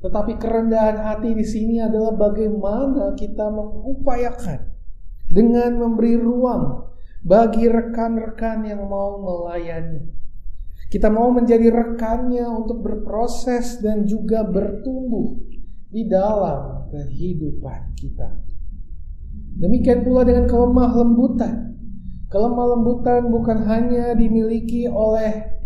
tetapi 0.00 0.40
kerendahan 0.40 0.96
hati 0.96 1.36
di 1.36 1.44
sini 1.44 1.76
adalah 1.82 2.16
bagaimana 2.16 3.12
kita 3.14 3.46
mengupayakan 3.52 4.75
dengan 5.26 5.78
memberi 5.78 6.14
ruang 6.14 6.86
bagi 7.26 7.66
rekan-rekan 7.66 8.62
yang 8.66 8.86
mau 8.86 9.18
melayani. 9.18 10.14
Kita 10.86 11.10
mau 11.10 11.34
menjadi 11.34 11.66
rekannya 11.74 12.46
untuk 12.46 12.86
berproses 12.86 13.82
dan 13.82 14.06
juga 14.06 14.46
bertumbuh 14.46 15.34
di 15.90 16.06
dalam 16.06 16.86
kehidupan 16.94 17.98
kita. 17.98 18.38
Demikian 19.56 20.06
pula 20.06 20.22
dengan 20.22 20.46
kelemah 20.46 20.90
lembutan. 20.94 21.74
Kelemah 22.30 22.66
lembutan 22.78 23.22
bukan 23.32 23.58
hanya 23.66 24.14
dimiliki 24.14 24.86
oleh 24.86 25.58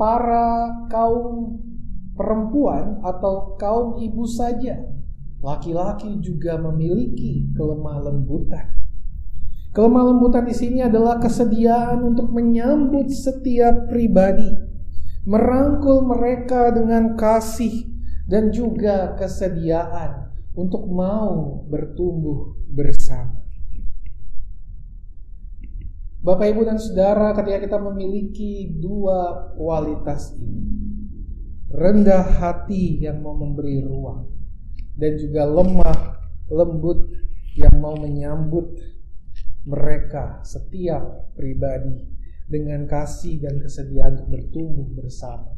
para 0.00 0.88
kaum 0.88 1.60
perempuan 2.16 3.04
atau 3.04 3.56
kaum 3.60 4.00
ibu 4.00 4.24
saja. 4.24 4.80
Laki-laki 5.40 6.20
juga 6.20 6.60
memiliki 6.60 7.48
kelemah 7.56 8.12
lembutan. 8.12 8.76
Kelemah 9.72 10.04
lembutan 10.12 10.44
di 10.44 10.52
sini 10.52 10.84
adalah 10.84 11.16
kesediaan 11.16 12.04
untuk 12.04 12.28
menyambut 12.28 13.08
setiap 13.08 13.88
pribadi, 13.88 14.52
merangkul 15.24 16.04
mereka 16.04 16.68
dengan 16.74 17.16
kasih 17.16 17.88
dan 18.28 18.52
juga 18.52 19.16
kesediaan 19.16 20.28
untuk 20.52 20.84
mau 20.90 21.64
bertumbuh 21.70 22.52
bersama. 22.68 23.40
Bapak, 26.20 26.52
ibu, 26.52 26.68
dan 26.68 26.76
saudara, 26.76 27.32
ketika 27.32 27.64
kita 27.64 27.78
memiliki 27.80 28.76
dua 28.76 29.48
kualitas 29.56 30.36
ini, 30.36 30.68
rendah 31.72 32.26
hati 32.36 33.00
yang 33.00 33.24
mau 33.24 33.32
memberi 33.32 33.80
ruang, 33.80 34.28
dan 35.00 35.16
juga 35.16 35.48
lemah 35.48 36.20
lembut 36.52 37.08
yang 37.56 37.80
mau 37.80 37.96
menyambut 37.96 38.76
mereka, 39.64 40.44
setiap 40.44 41.32
pribadi, 41.32 42.04
dengan 42.50 42.84
kasih 42.84 43.40
dan 43.40 43.62
kesediaan 43.62 44.18
untuk 44.20 44.28
bertumbuh 44.34 44.88
bersama, 44.98 45.54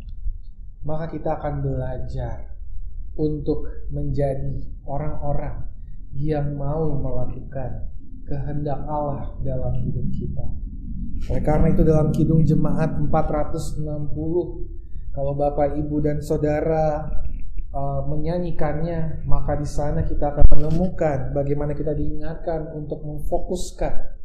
maka 0.84 1.08
kita 1.08 1.40
akan 1.40 1.64
belajar 1.64 2.52
untuk 3.16 3.64
menjadi 3.88 4.60
orang-orang 4.84 5.72
yang 6.12 6.52
mau 6.52 6.92
melakukan 6.92 7.88
kehendak 8.28 8.84
Allah 8.84 9.32
dalam 9.40 9.72
hidup 9.80 10.06
kita. 10.12 10.46
Oleh 11.32 11.42
karena 11.44 11.72
itu 11.72 11.82
dalam 11.86 12.12
Kidung 12.12 12.44
Jemaat 12.44 12.98
460 13.00 13.80
kalau 15.12 15.32
Bapak 15.36 15.76
Ibu 15.76 15.96
dan 16.04 16.18
Saudara 16.20 17.08
uh, 17.72 18.04
menyanyikannya, 18.06 19.24
maka 19.24 19.56
di 19.56 19.66
sana 19.66 20.04
kita 20.04 20.32
akan 20.36 20.46
menemukan 20.52 21.32
bagaimana 21.32 21.72
kita 21.72 21.96
diingatkan 21.96 22.70
untuk 22.76 23.02
memfokuskan 23.02 24.20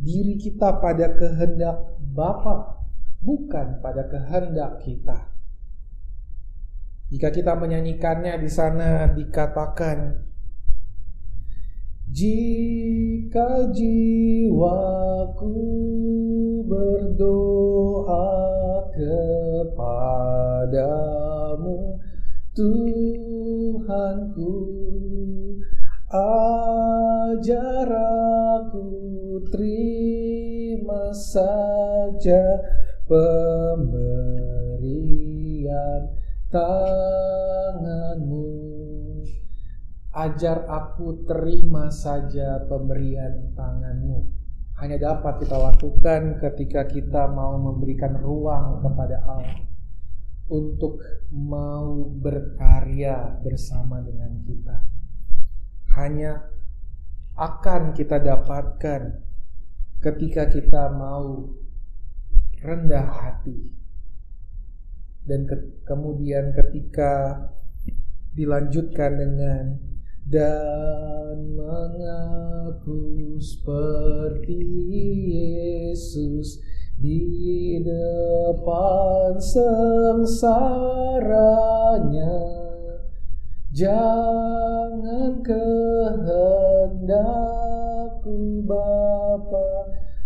diri 0.00 0.34
kita 0.40 0.82
pada 0.82 1.14
kehendak 1.14 1.96
Bapa, 2.00 2.82
bukan 3.22 3.78
pada 3.78 4.08
kehendak 4.10 4.82
kita. 4.82 5.30
Jika 7.12 7.30
kita 7.30 7.54
menyanyikannya 7.54 8.42
di 8.42 8.50
sana 8.50 9.06
dikatakan 9.12 10.26
jika 12.10 13.70
jiwaku 13.70 15.54
berdoa 16.66 18.26
kepadamu 18.94 20.34
Tuhanku 22.54 24.54
ajar 26.06 27.90
aku 27.90 28.86
terima 29.50 31.10
saja 31.10 32.62
pemberian 33.10 34.14
tanganmu 36.54 38.46
Ajar 40.14 40.62
aku 40.70 41.26
terima 41.26 41.90
saja 41.90 42.62
pemberian 42.70 43.50
tanganmu. 43.58 44.30
Hanya 44.78 45.10
dapat 45.10 45.42
kita 45.42 45.58
lakukan 45.58 46.38
ketika 46.38 46.86
kita 46.86 47.26
mau 47.34 47.58
memberikan 47.58 48.14
ruang 48.22 48.78
kepada 48.78 49.18
Allah 49.26 49.73
untuk 50.48 51.00
mau 51.32 52.04
berkarya 52.04 53.40
bersama 53.40 54.04
dengan 54.04 54.44
kita. 54.44 54.76
Hanya 55.96 56.42
akan 57.34 57.96
kita 57.96 58.20
dapatkan 58.20 59.02
ketika 60.04 60.46
kita 60.52 60.92
mau 60.92 61.48
rendah 62.60 63.08
hati 63.08 63.72
dan 65.24 65.48
ke 65.48 65.56
kemudian 65.88 66.52
ketika 66.52 67.40
dilanjutkan 68.36 69.16
dengan 69.16 69.64
dan 70.24 71.36
mengaku 71.56 73.36
seperti 73.40 74.60
Yesus 75.32 76.60
di 76.98 77.82
depan 77.82 79.36
sengsaranya 79.38 81.04
jangan 83.74 85.42
kehendakku 85.44 87.20
Bapa 88.66 89.68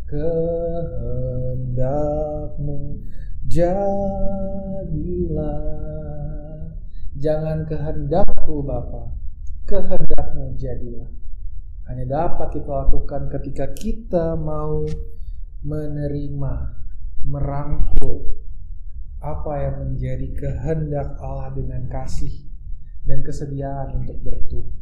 kehendakmu 0.08 1.20
jadilah 3.48 4.28
jangan 7.18 7.66
kehendakku 7.66 8.62
Bapa 8.62 9.18
kehendakmu 9.68 10.56
jadilah. 10.56 11.12
Hanya 11.88 12.04
dapat 12.08 12.56
kita 12.56 12.68
lakukan 12.68 13.28
ketika 13.28 13.66
kita 13.76 14.26
mau 14.36 14.84
menerima, 15.62 16.54
merangkul 17.26 18.38
apa 19.18 19.52
yang 19.58 19.76
menjadi 19.82 20.30
kehendak 20.38 21.18
Allah 21.18 21.50
dengan 21.50 21.90
kasih 21.90 22.46
dan 23.02 23.26
kesediaan 23.26 23.98
untuk 23.98 24.22
bertumbuh. 24.22 24.78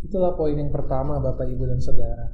Itulah 0.00 0.34
poin 0.34 0.56
yang 0.56 0.72
pertama 0.72 1.20
Bapak 1.20 1.46
Ibu 1.46 1.64
dan 1.70 1.78
Saudara. 1.78 2.26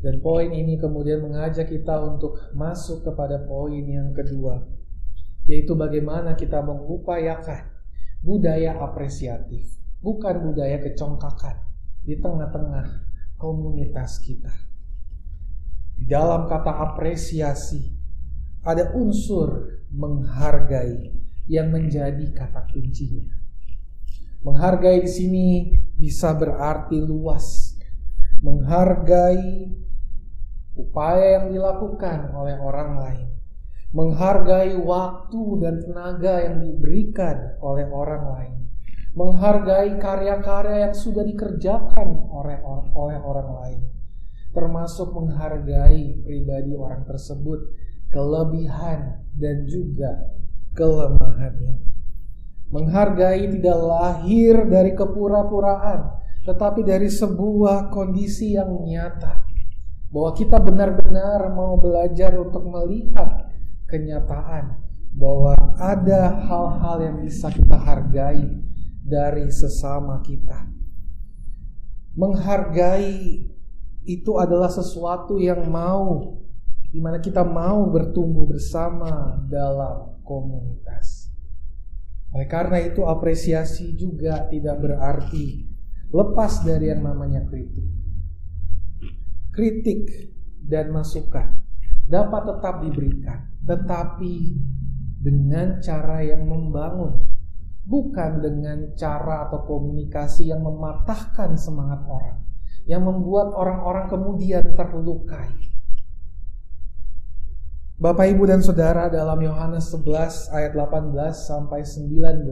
Dan 0.00 0.22
poin 0.24 0.48
ini 0.48 0.80
kemudian 0.80 1.20
mengajak 1.20 1.68
kita 1.68 2.00
untuk 2.00 2.40
masuk 2.56 3.04
kepada 3.04 3.42
poin 3.44 3.84
yang 3.84 4.16
kedua, 4.16 4.64
yaitu 5.44 5.76
bagaimana 5.76 6.36
kita 6.38 6.64
mengupayakan 6.64 7.68
budaya 8.24 8.80
apresiatif, 8.80 9.76
bukan 10.00 10.40
budaya 10.40 10.80
kecongkakan 10.80 11.56
di 12.00 12.16
tengah-tengah 12.16 12.86
komunitas 13.36 14.24
kita. 14.24 14.69
Di 16.00 16.08
dalam 16.08 16.48
kata 16.48 16.72
apresiasi 16.80 17.92
ada 18.64 18.96
unsur 18.96 19.84
menghargai 19.92 21.12
yang 21.44 21.68
menjadi 21.68 22.24
kata 22.32 22.64
kuncinya. 22.72 23.36
Menghargai 24.40 25.04
di 25.04 25.10
sini 25.10 25.46
bisa 26.00 26.32
berarti 26.32 26.96
luas. 27.04 27.76
Menghargai 28.40 29.68
upaya 30.80 31.36
yang 31.36 31.52
dilakukan 31.52 32.32
oleh 32.32 32.56
orang 32.56 32.96
lain 32.96 33.28
menghargai 33.90 34.78
waktu 34.78 35.42
dan 35.58 35.82
tenaga 35.82 36.34
yang 36.46 36.62
diberikan 36.62 37.58
oleh 37.58 37.90
orang 37.90 38.24
lain, 38.30 38.54
menghargai 39.18 39.98
karya-karya 39.98 40.86
yang 40.90 40.94
sudah 40.94 41.26
dikerjakan 41.26 42.30
oleh 42.94 43.18
orang 43.18 43.48
lain, 43.62 43.80
termasuk 44.50 45.14
menghargai 45.14 46.20
pribadi 46.22 46.74
orang 46.74 47.06
tersebut, 47.06 47.70
kelebihan 48.10 49.22
dan 49.38 49.66
juga 49.66 50.34
kelemahannya. 50.74 51.78
Menghargai 52.70 53.50
tidak 53.50 53.78
lahir 53.82 54.62
dari 54.70 54.94
kepura-puraan, 54.94 56.22
tetapi 56.46 56.86
dari 56.86 57.10
sebuah 57.10 57.90
kondisi 57.90 58.54
yang 58.54 58.86
nyata 58.86 59.50
bahwa 60.10 60.30
kita 60.34 60.58
benar-benar 60.58 61.50
mau 61.54 61.78
belajar 61.78 62.34
untuk 62.38 62.66
melihat 62.66 63.50
kenyataan 63.86 64.78
bahwa 65.14 65.54
ada 65.78 66.46
hal-hal 66.46 66.96
yang 67.02 67.16
bisa 67.22 67.50
kita 67.50 67.74
hargai 67.74 68.46
dari 69.02 69.50
sesama 69.50 70.22
kita. 70.22 70.70
Menghargai 72.14 73.49
itu 74.04 74.40
adalah 74.40 74.72
sesuatu 74.72 75.36
yang 75.36 75.68
mau 75.68 76.40
di 76.90 76.98
mana 76.98 77.22
kita 77.22 77.46
mau 77.46 77.86
bertumbuh 77.86 78.50
bersama 78.50 79.38
dalam 79.46 80.20
komunitas. 80.26 81.30
Oleh 82.34 82.46
karena 82.46 82.78
itu 82.82 83.06
apresiasi 83.06 83.94
juga 83.94 84.46
tidak 84.50 84.78
berarti 84.78 85.66
lepas 86.10 86.62
dari 86.66 86.90
yang 86.90 87.02
namanya 87.06 87.46
kritik. 87.46 87.86
Kritik 89.50 90.02
dan 90.62 90.94
masukan 90.94 91.58
dapat 92.06 92.42
tetap 92.54 92.82
diberikan 92.82 93.50
tetapi 93.70 94.34
dengan 95.20 95.78
cara 95.84 96.24
yang 96.24 96.48
membangun, 96.48 97.28
bukan 97.84 98.40
dengan 98.40 98.96
cara 98.96 99.46
atau 99.46 99.62
komunikasi 99.62 100.48
yang 100.48 100.64
mematahkan 100.64 101.54
semangat 101.60 102.00
orang, 102.08 102.40
yang 102.88 103.04
membuat 103.04 103.52
orang-orang 103.52 104.06
kemudian 104.08 104.64
terlukai. 104.76 105.50
Bapak, 108.00 108.32
Ibu, 108.32 108.48
dan 108.48 108.64
Saudara 108.64 109.12
dalam 109.12 109.36
Yohanes 109.44 109.92
11 109.92 110.48
ayat 110.56 110.72
18 110.72 111.12
sampai 111.36 111.84
19 111.84 112.48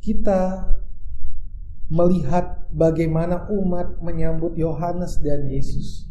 kita 0.00 0.72
melihat 1.92 2.64
bagaimana 2.72 3.44
umat 3.52 4.00
menyambut 4.00 4.56
Yohanes 4.56 5.20
dan 5.20 5.48
Yesus. 5.48 6.08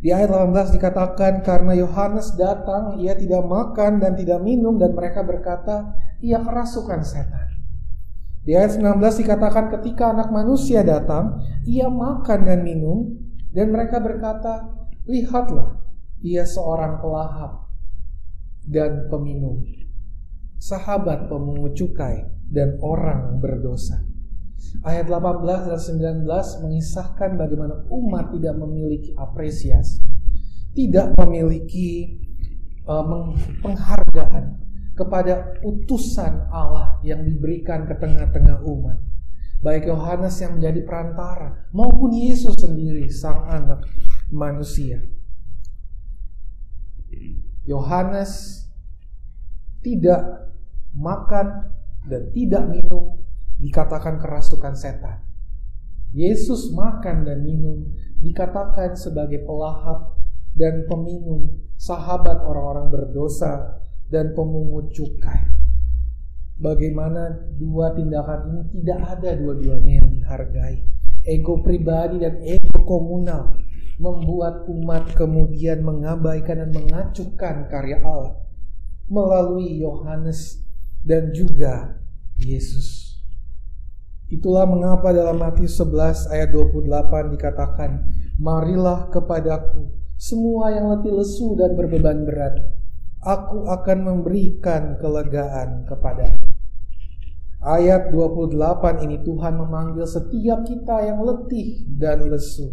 Di 0.00 0.10
ayat 0.10 0.32
18 0.32 0.80
dikatakan 0.80 1.44
karena 1.44 1.76
Yohanes 1.76 2.32
datang 2.34 2.98
ia 2.98 3.12
tidak 3.14 3.44
makan 3.44 4.00
dan 4.00 4.16
tidak 4.16 4.40
minum 4.40 4.80
dan 4.80 4.96
mereka 4.96 5.20
berkata 5.22 5.92
ia 6.24 6.40
kerasukan 6.40 7.04
setan. 7.04 7.49
Di 8.40 8.56
ayat 8.56 8.80
19 8.80 9.20
dikatakan 9.20 9.68
ketika 9.78 10.16
anak 10.16 10.32
manusia 10.32 10.80
datang 10.80 11.44
ia 11.68 11.92
makan 11.92 12.48
dan 12.48 12.64
minum 12.64 13.20
dan 13.52 13.68
mereka 13.68 14.00
berkata 14.00 14.72
lihatlah 15.04 15.76
ia 16.24 16.48
seorang 16.48 17.04
pelahap 17.04 17.68
dan 18.64 19.08
peminum 19.12 19.60
sahabat 20.60 21.28
pemungut 21.32 21.72
cukai 21.72 22.28
dan 22.52 22.76
orang 22.84 23.40
berdosa. 23.40 24.04
Ayat 24.84 25.08
18 25.08 25.72
dan 25.72 25.80
19 26.28 26.28
mengisahkan 26.68 27.40
bagaimana 27.40 27.80
umat 27.88 28.28
tidak 28.36 28.54
memiliki 28.60 29.16
apresiasi, 29.16 30.04
tidak 30.76 31.16
memiliki 31.16 32.20
uh, 32.84 33.02
penghargaan 33.64 34.60
kepada 35.00 35.56
utusan 35.64 36.52
Allah 36.52 37.00
yang 37.00 37.24
diberikan 37.24 37.88
ke 37.88 37.96
tengah-tengah 37.96 38.60
umat. 38.68 39.00
Baik 39.64 39.88
Yohanes 39.88 40.36
yang 40.44 40.60
menjadi 40.60 40.80
perantara 40.84 41.68
maupun 41.72 42.12
Yesus 42.12 42.52
sendiri 42.60 43.08
sang 43.08 43.48
anak 43.48 43.88
manusia. 44.28 45.00
Yohanes 47.64 48.64
tidak 49.80 50.52
makan 50.92 51.72
dan 52.04 52.28
tidak 52.36 52.64
minum 52.68 53.20
dikatakan 53.56 54.20
kerasukan 54.20 54.76
setan. 54.76 55.24
Yesus 56.12 56.72
makan 56.76 57.24
dan 57.24 57.40
minum 57.40 57.88
dikatakan 58.20 58.96
sebagai 58.98 59.46
pelahap 59.46 60.20
dan 60.56 60.84
peminum, 60.90 61.62
sahabat 61.78 62.42
orang-orang 62.42 62.90
berdosa 62.90 63.78
dan 64.10 64.34
pemungut 64.34 64.90
cukai. 64.92 65.46
Bagaimana 66.60 67.48
dua 67.56 67.96
tindakan 67.96 68.40
ini 68.52 68.62
tidak 68.76 69.00
ada 69.16 69.30
dua-duanya 69.32 70.04
yang 70.04 70.08
dihargai. 70.12 70.76
Ego 71.24 71.64
pribadi 71.64 72.20
dan 72.20 72.36
ego 72.44 72.84
komunal 72.84 73.56
membuat 73.96 74.68
umat 74.68 75.12
kemudian 75.16 75.80
mengabaikan 75.80 76.60
dan 76.64 76.70
mengacuhkan 76.72 77.68
karya 77.68 78.00
Allah 78.04 78.36
melalui 79.08 79.80
Yohanes 79.80 80.60
dan 81.04 81.32
juga 81.32 82.00
Yesus. 82.36 83.20
Itulah 84.30 84.64
mengapa 84.64 85.10
dalam 85.10 85.42
Matius 85.42 85.74
11 85.80 86.30
ayat 86.30 86.48
28 86.54 87.34
dikatakan, 87.34 87.90
Marilah 88.38 89.10
kepadaku 89.10 89.90
semua 90.20 90.70
yang 90.70 90.92
letih 90.92 91.16
lesu 91.16 91.58
dan 91.58 91.74
berbeban 91.74 92.22
berat, 92.22 92.60
aku 93.20 93.68
akan 93.68 93.98
memberikan 94.04 94.96
kelegaan 94.96 95.84
kepadamu. 95.84 96.48
Ayat 97.60 98.08
28 98.08 99.04
ini 99.04 99.20
Tuhan 99.20 99.60
memanggil 99.60 100.08
setiap 100.08 100.64
kita 100.64 101.04
yang 101.04 101.20
letih 101.20 101.84
dan 101.92 102.24
lesu 102.24 102.72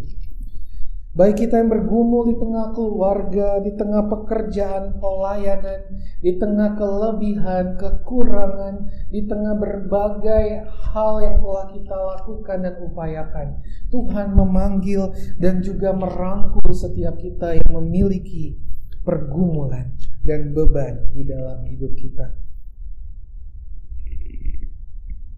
Baik 1.17 1.49
kita 1.49 1.57
yang 1.57 1.73
bergumul 1.73 2.29
di 2.29 2.37
tengah 2.37 2.77
keluarga, 2.77 3.57
di 3.57 3.73
tengah 3.73 4.05
pekerjaan, 4.05 5.01
pelayanan, 5.01 5.97
di 6.21 6.37
tengah 6.37 6.77
kelebihan, 6.77 7.73
kekurangan, 7.73 8.85
di 9.09 9.25
tengah 9.25 9.57
berbagai 9.57 10.69
hal 10.69 11.13
yang 11.25 11.41
telah 11.41 11.73
kita 11.73 11.97
lakukan 11.97 12.57
dan 12.61 12.75
upayakan. 12.85 13.47
Tuhan 13.89 14.37
memanggil 14.37 15.09
dan 15.41 15.65
juga 15.65 15.89
merangkul 15.89 16.69
setiap 16.69 17.17
kita 17.17 17.57
yang 17.65 17.81
memiliki 17.81 18.53
pergumulan 19.01 19.97
dan 20.27 20.51
beban 20.51 21.07
di 21.15 21.23
dalam 21.23 21.63
hidup 21.63 21.95
kita. 21.95 22.35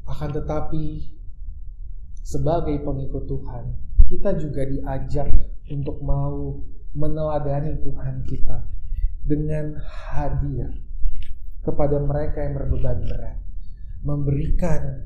Akan 0.10 0.34
tetapi, 0.34 1.06
sebagai 2.26 2.82
pengikut 2.82 3.30
Tuhan, 3.30 3.78
kita 4.10 4.34
juga 4.42 4.66
diajak 4.66 5.30
untuk 5.70 6.02
mau 6.02 6.58
meneladani 6.98 7.78
Tuhan 7.86 8.26
kita 8.26 8.66
dengan 9.22 9.78
hadir 9.78 10.74
kepada 11.62 12.02
mereka 12.02 12.42
yang 12.42 12.58
berbeban 12.58 13.06
berat, 13.06 13.38
memberikan 14.02 15.06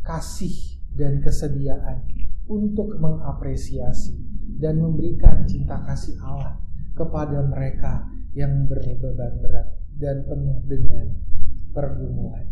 kasih 0.00 0.80
dan 0.96 1.20
kesediaan 1.20 2.08
untuk 2.48 2.96
mengapresiasi 2.96 4.16
dan 4.56 4.80
memberikan 4.80 5.44
cinta 5.44 5.84
kasih 5.84 6.16
Allah 6.24 6.56
kepada 6.96 7.44
mereka 7.44 8.13
yang 8.34 8.66
berbeban 8.66 9.38
berat 9.38 9.68
dan 9.98 10.26
penuh 10.26 10.58
dengan 10.66 11.06
pergumulan. 11.70 12.46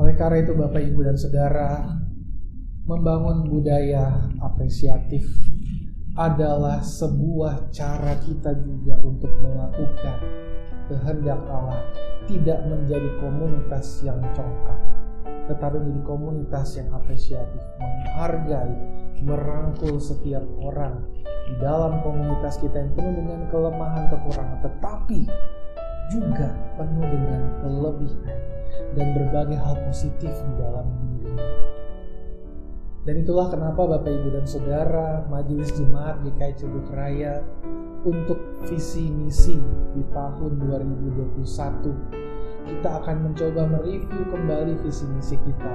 Oleh 0.00 0.16
karena 0.16 0.38
itu 0.40 0.52
Bapak 0.56 0.80
Ibu 0.80 1.00
dan 1.04 1.16
Saudara, 1.16 1.84
membangun 2.88 3.48
budaya 3.48 4.28
apresiatif 4.40 5.28
adalah 6.16 6.80
sebuah 6.80 7.72
cara 7.72 8.16
kita 8.24 8.56
juga 8.64 8.96
untuk 9.04 9.30
melakukan 9.40 10.18
kehendak 10.90 11.38
Allah 11.46 11.80
tidak 12.26 12.58
menjadi 12.66 13.08
komunitas 13.22 14.02
yang 14.02 14.18
congkak 14.34 14.80
tetapi 15.46 15.78
menjadi 15.78 16.02
komunitas 16.02 16.78
yang 16.78 16.90
apresiatif 16.90 17.62
menghargai 17.78 18.74
merangkul 19.20 20.00
setiap 20.00 20.42
orang 20.60 21.04
di 21.50 21.54
dalam 21.60 22.00
komunitas 22.00 22.56
kita 22.62 22.78
yang 22.78 22.92
penuh 22.94 23.14
dengan 23.20 23.40
kelemahan 23.50 24.04
kekurangan 24.08 24.58
tetapi 24.64 25.20
juga 26.10 26.50
penuh 26.74 27.06
dengan 27.06 27.42
kelebihan 27.62 28.38
dan 28.98 29.06
berbagai 29.14 29.58
hal 29.58 29.78
positif 29.86 30.34
di 30.34 30.54
dalam 30.58 30.86
diri. 30.98 31.38
Dan 33.00 33.14
itulah 33.24 33.48
kenapa 33.48 33.96
Bapak 33.96 34.12
Ibu 34.12 34.28
dan 34.36 34.44
Saudara 34.44 35.24
Majelis 35.32 35.72
Jemaat 35.72 36.20
GKI 36.20 36.52
Cibuk 36.60 36.84
Raya 36.92 37.40
untuk 38.04 38.36
visi 38.68 39.08
misi 39.08 39.56
di 39.96 40.02
tahun 40.12 40.60
2021 40.60 42.29
kita 42.70 43.02
akan 43.02 43.16
mencoba 43.26 43.66
mereview 43.66 44.22
kembali 44.30 44.78
visi 44.86 45.02
misi 45.10 45.34
kita 45.42 45.74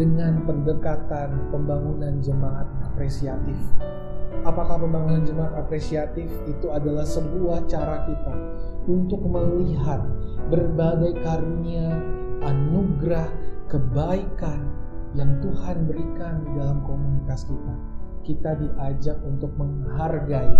dengan 0.00 0.40
pendekatan 0.48 1.52
pembangunan 1.52 2.24
jemaat 2.24 2.64
apresiatif. 2.88 3.60
Apakah 4.48 4.80
pembangunan 4.80 5.22
jemaat 5.28 5.54
apresiatif 5.60 6.32
itu 6.48 6.72
adalah 6.72 7.04
sebuah 7.04 7.68
cara 7.68 8.08
kita 8.08 8.34
untuk 8.88 9.20
melihat 9.28 10.00
berbagai 10.48 11.20
karunia, 11.20 12.00
anugerah, 12.40 13.28
kebaikan, 13.68 14.72
yang 15.12 15.36
Tuhan 15.44 15.84
berikan 15.84 16.40
di 16.48 16.56
dalam 16.56 16.80
komunitas 16.88 17.44
kita. 17.44 17.74
Kita 18.24 18.50
diajak 18.56 19.20
untuk 19.28 19.52
menghargai 19.60 20.56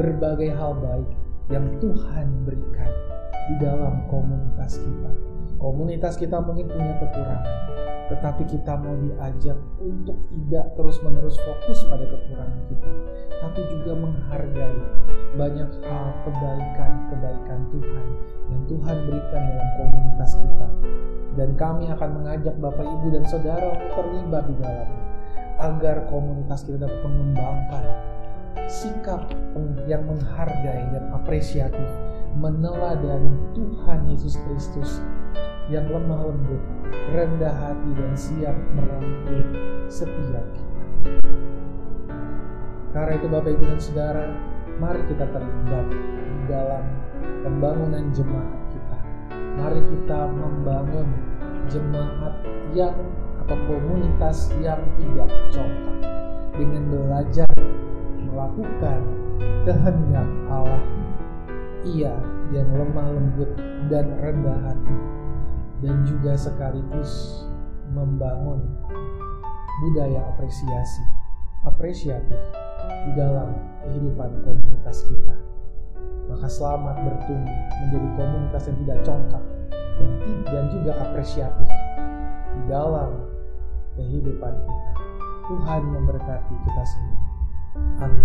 berbagai 0.00 0.56
hal 0.56 0.72
baik 0.80 1.10
yang 1.52 1.68
Tuhan 1.82 2.48
berikan 2.48 3.19
di 3.50 3.54
dalam 3.58 4.06
komunitas 4.06 4.78
kita. 4.78 5.10
Komunitas 5.58 6.14
kita 6.16 6.38
mungkin 6.40 6.70
punya 6.70 6.94
kekurangan, 7.02 7.58
tetapi 8.14 8.42
kita 8.48 8.78
mau 8.80 8.94
diajak 8.96 9.58
untuk 9.82 10.16
tidak 10.30 10.72
terus-menerus 10.78 11.36
fokus 11.42 11.84
pada 11.90 12.06
kekurangan 12.06 12.62
kita, 12.70 12.90
tapi 13.42 13.60
juga 13.68 13.92
menghargai 13.98 14.80
banyak 15.34 15.70
hal 15.84 16.06
kebaikan-kebaikan 16.24 17.60
Tuhan 17.74 18.06
yang 18.50 18.62
Tuhan 18.66 18.96
berikan 19.04 19.42
dalam 19.52 19.68
komunitas 19.78 20.30
kita 20.38 20.68
dan 21.38 21.50
kami 21.54 21.86
akan 21.92 22.10
mengajak 22.22 22.54
Bapak 22.58 22.82
Ibu 22.82 23.06
dan 23.14 23.24
Saudara 23.28 23.66
untuk 23.70 23.90
terlibat 23.94 24.44
di 24.50 24.54
dalamnya 24.58 25.04
agar 25.60 25.96
komunitas 26.08 26.64
kita 26.64 26.88
dapat 26.88 27.00
mengembangkan 27.04 27.84
sikap 28.66 29.28
yang 29.86 30.02
menghargai 30.08 30.88
dan 30.90 31.04
apresiatif 31.14 32.09
meneladani 32.38 33.34
Tuhan 33.56 34.06
Yesus 34.10 34.38
Kristus 34.46 35.02
yang 35.70 35.86
lemah 35.90 36.30
lembut, 36.30 36.62
rendah 37.14 37.54
hati 37.54 37.90
dan 37.94 38.12
siap 38.14 38.56
merangkul 38.74 39.42
setiap 39.90 40.46
kita. 40.54 40.80
Karena 42.90 43.12
itu 43.14 43.26
Bapak 43.30 43.50
Ibu 43.54 43.64
dan 43.70 43.80
Saudara, 43.80 44.26
mari 44.82 45.02
kita 45.06 45.26
terlibat 45.30 45.86
di 45.94 46.42
dalam 46.50 46.84
pembangunan 47.46 48.10
jemaat 48.10 48.60
mari 49.60 49.82
kita 49.82 50.20
membangun 50.30 51.08
jemaat 51.68 52.34
yang 52.72 52.96
atau 53.44 53.56
komunitas 53.68 54.48
yang 54.62 54.80
tidak 54.96 55.28
congkak 55.52 55.98
dengan 56.56 56.82
belajar 56.88 57.52
melakukan 58.24 59.00
kehendak 59.68 60.28
Allah 60.48 60.82
ia 61.86 62.14
yang 62.52 62.68
lemah 62.74 63.08
lembut 63.14 63.50
dan 63.88 64.06
rendah 64.20 64.58
hati 64.68 64.98
dan 65.80 66.04
juga 66.04 66.36
sekaligus 66.36 67.44
membangun 67.90 68.60
budaya 69.80 70.28
apresiasi 70.36 71.04
apresiatif 71.64 72.40
di 73.08 73.10
dalam 73.16 73.56
kehidupan 73.84 74.44
komunitas 74.44 75.08
kita 75.08 75.36
maka 76.30 76.46
selamat 76.46 76.96
bertumbuh 77.02 77.58
menjadi 77.82 78.08
komunitas 78.14 78.62
yang 78.70 78.78
tidak 78.86 78.98
congkak 79.02 79.44
dan, 79.98 80.10
dan 80.46 80.64
juga 80.70 80.92
apresiatif 81.02 81.68
di 82.54 82.62
dalam 82.70 83.10
kehidupan 83.98 84.54
kita. 84.54 84.92
Tuhan 85.50 85.82
memberkati 85.90 86.54
kita 86.54 86.82
semua. 86.86 87.18
Amin. 88.06 88.24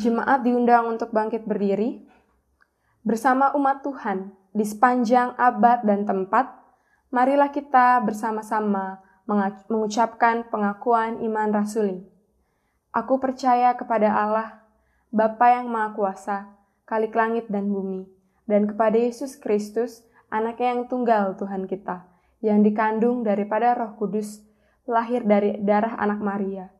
Jemaat 0.00 0.48
diundang 0.48 0.96
untuk 0.96 1.12
bangkit 1.12 1.44
berdiri 1.44 2.00
bersama 3.04 3.52
umat 3.52 3.84
Tuhan 3.84 4.32
di 4.56 4.64
sepanjang 4.64 5.36
abad 5.36 5.84
dan 5.84 6.08
tempat. 6.08 6.56
Marilah 7.12 7.52
kita 7.52 8.00
bersama-sama 8.00 9.04
mengucapkan 9.68 10.48
pengakuan 10.48 11.20
iman 11.20 11.52
rasuli. 11.52 12.00
Aku 12.96 13.20
percaya 13.20 13.76
kepada 13.76 14.08
Allah, 14.16 14.64
Bapa 15.12 15.52
yang 15.52 15.68
Maha 15.68 15.92
Kuasa, 15.92 16.38
Kalik 16.88 17.12
langit 17.12 17.52
dan 17.52 17.68
bumi, 17.68 18.08
dan 18.48 18.72
kepada 18.72 18.96
Yesus 18.96 19.36
Kristus, 19.36 20.00
Anaknya 20.32 20.78
yang 20.78 20.82
tunggal 20.88 21.36
Tuhan 21.36 21.68
kita, 21.68 22.08
yang 22.40 22.64
dikandung 22.64 23.20
daripada 23.20 23.76
Roh 23.76 23.98
Kudus, 24.00 24.40
lahir 24.88 25.26
dari 25.28 25.60
darah 25.60 25.98
anak 25.98 26.22
Maria, 26.22 26.70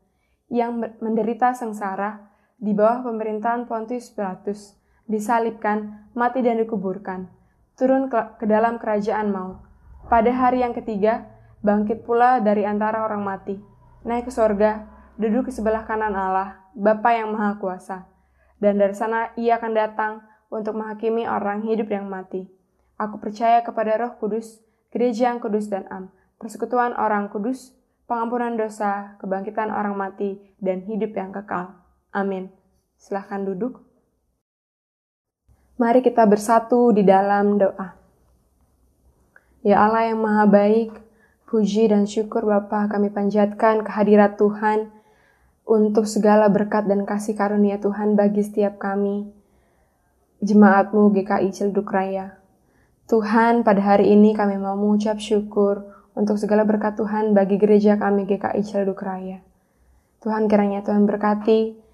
yang 0.47 0.79
menderita 1.03 1.53
sengsara 1.53 2.30
di 2.61 2.77
bawah 2.77 3.09
pemerintahan 3.09 3.65
Pontius 3.65 4.13
Pilatus, 4.13 4.77
disalibkan, 5.09 6.13
mati 6.13 6.45
dan 6.45 6.61
dikuburkan, 6.61 7.33
turun 7.81 8.13
ke, 8.13 8.45
dalam 8.45 8.77
kerajaan 8.77 9.33
maut. 9.33 9.65
Pada 10.13 10.29
hari 10.29 10.61
yang 10.61 10.77
ketiga, 10.77 11.25
bangkit 11.65 12.05
pula 12.05 12.45
dari 12.45 12.69
antara 12.69 13.01
orang 13.09 13.25
mati, 13.25 13.57
naik 14.05 14.29
ke 14.29 14.33
sorga, 14.33 14.85
duduk 15.17 15.49
di 15.49 15.57
sebelah 15.57 15.89
kanan 15.89 16.13
Allah, 16.13 16.61
Bapa 16.77 17.17
yang 17.17 17.33
Maha 17.33 17.57
Kuasa. 17.57 18.05
Dan 18.61 18.77
dari 18.77 18.93
sana 18.93 19.33
ia 19.41 19.57
akan 19.57 19.73
datang 19.73 20.13
untuk 20.53 20.77
menghakimi 20.77 21.25
orang 21.25 21.65
hidup 21.65 21.89
yang 21.89 22.13
mati. 22.13 22.45
Aku 23.01 23.17
percaya 23.17 23.65
kepada 23.65 23.97
roh 23.97 24.21
kudus, 24.21 24.61
gereja 24.93 25.33
yang 25.33 25.41
kudus 25.41 25.73
dan 25.73 25.89
am, 25.89 26.13
persekutuan 26.37 26.93
orang 26.93 27.33
kudus, 27.33 27.73
pengampunan 28.05 28.61
dosa, 28.61 29.17
kebangkitan 29.25 29.73
orang 29.73 29.97
mati, 29.97 30.37
dan 30.61 30.85
hidup 30.85 31.17
yang 31.17 31.33
kekal. 31.33 31.80
Amin. 32.11 32.51
Silahkan 32.99 33.47
duduk. 33.47 33.79
Mari 35.79 36.03
kita 36.03 36.27
bersatu 36.27 36.91
di 36.91 37.07
dalam 37.07 37.57
doa. 37.57 37.97
Ya 39.65 39.81
Allah 39.87 40.13
yang 40.13 40.21
maha 40.21 40.45
baik, 40.45 40.93
Puji 41.51 41.91
dan 41.91 42.07
syukur 42.07 42.47
Bapa 42.47 42.87
kami 42.87 43.11
panjatkan 43.11 43.83
kehadirat 43.83 44.39
Tuhan 44.39 44.95
untuk 45.67 46.07
segala 46.07 46.47
berkat 46.47 46.87
dan 46.87 47.03
kasih 47.03 47.35
karunia 47.35 47.83
Tuhan 47.83 48.15
bagi 48.15 48.39
setiap 48.47 48.79
kami. 48.79 49.27
Jemaatmu 50.47 51.11
GKI 51.11 51.51
Ciledug 51.51 51.91
Raya. 51.91 52.39
Tuhan, 53.11 53.67
pada 53.67 53.83
hari 53.83 54.15
ini 54.15 54.31
kami 54.31 54.63
mau 54.63 54.79
mengucap 54.79 55.19
syukur 55.19 55.91
untuk 56.15 56.39
segala 56.39 56.63
berkat 56.63 56.95
Tuhan 56.95 57.35
bagi 57.35 57.59
gereja 57.59 57.99
kami 57.99 58.31
GKI 58.31 58.63
Ciledug 58.63 59.03
Raya. 59.03 59.43
Tuhan 60.23 60.47
kiranya 60.47 60.87
Tuhan 60.87 61.03
berkati 61.03 61.90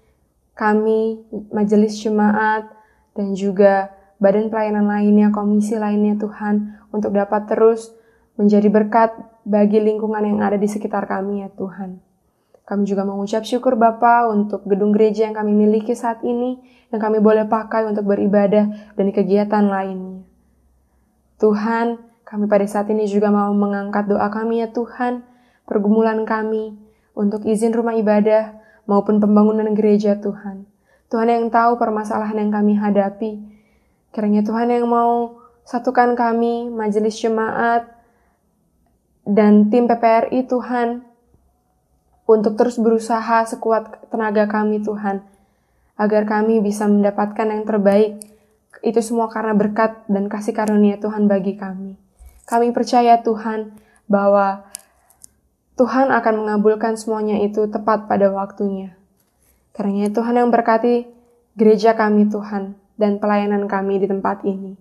kami, 0.57 1.21
majelis 1.53 2.01
jemaat, 2.01 2.67
dan 3.13 3.37
juga 3.37 3.93
badan 4.17 4.49
pelayanan 4.49 4.89
lainnya, 4.89 5.29
komisi 5.29 5.77
lainnya 5.77 6.17
Tuhan, 6.17 6.81
untuk 6.89 7.13
dapat 7.13 7.45
terus 7.45 7.93
menjadi 8.35 8.65
berkat 8.69 9.13
bagi 9.45 9.77
lingkungan 9.77 10.25
yang 10.25 10.41
ada 10.41 10.57
di 10.57 10.65
sekitar 10.65 11.05
kami 11.05 11.45
ya 11.45 11.49
Tuhan. 11.53 12.01
Kami 12.67 12.83
juga 12.83 13.07
mengucap 13.07 13.47
syukur 13.47 13.79
Bapa 13.79 14.27
untuk 14.27 14.67
gedung 14.67 14.91
gereja 14.91 15.23
yang 15.29 15.37
kami 15.37 15.55
miliki 15.55 15.95
saat 15.95 16.19
ini, 16.25 16.59
yang 16.91 16.99
kami 16.99 17.23
boleh 17.23 17.47
pakai 17.47 17.87
untuk 17.87 18.03
beribadah 18.03 18.91
dan 18.97 19.07
kegiatan 19.15 19.71
lainnya. 19.71 20.27
Tuhan, 21.39 22.01
kami 22.27 22.49
pada 22.49 22.67
saat 22.67 22.91
ini 22.91 23.07
juga 23.07 23.31
mau 23.31 23.53
mengangkat 23.55 24.11
doa 24.11 24.27
kami 24.27 24.59
ya 24.65 24.67
Tuhan, 24.73 25.23
pergumulan 25.63 26.27
kami 26.27 26.75
untuk 27.15 27.47
izin 27.47 27.71
rumah 27.71 27.95
ibadah 27.95 28.56
maupun 28.87 29.19
pembangunan 29.21 29.67
gereja 29.75 30.17
Tuhan. 30.17 30.65
Tuhan 31.07 31.27
yang 31.27 31.45
tahu 31.51 31.75
permasalahan 31.77 32.39
yang 32.39 32.51
kami 32.51 32.73
hadapi. 32.79 33.31
Kiranya 34.11 34.41
Tuhan 34.41 34.71
yang 34.71 34.87
mau 34.87 35.39
satukan 35.67 36.15
kami, 36.15 36.71
majelis 36.71 37.19
jemaat, 37.19 37.85
dan 39.27 39.67
tim 39.67 39.85
PPRI 39.91 40.47
Tuhan 40.47 41.03
untuk 42.27 42.55
terus 42.55 42.79
berusaha 42.79 43.43
sekuat 43.43 44.07
tenaga 44.07 44.47
kami 44.47 44.83
Tuhan 44.83 45.23
agar 45.99 46.23
kami 46.23 46.63
bisa 46.63 46.87
mendapatkan 46.87 47.47
yang 47.47 47.67
terbaik 47.67 48.23
itu 48.85 48.99
semua 49.03 49.27
karena 49.27 49.57
berkat 49.57 50.05
dan 50.07 50.31
kasih 50.31 50.53
karunia 50.55 50.95
Tuhan 51.01 51.27
bagi 51.27 51.59
kami. 51.59 51.97
Kami 52.47 52.71
percaya 52.71 53.19
Tuhan 53.19 53.75
bahwa 54.07 54.63
Tuhan 55.77 56.09
akan 56.09 56.41
mengabulkan 56.41 56.97
semuanya 56.97 57.37
itu 57.37 57.69
tepat 57.69 58.09
pada 58.09 58.33
waktunya. 58.33 58.97
Karena 59.77 60.09
Tuhan 60.09 60.33
yang 60.33 60.49
berkati 60.49 61.05
gereja 61.53 61.93
kami 61.93 62.33
Tuhan 62.33 62.73
dan 62.97 63.21
pelayanan 63.21 63.69
kami 63.69 64.01
di 64.01 64.09
tempat 64.09 64.41
ini. 64.41 64.73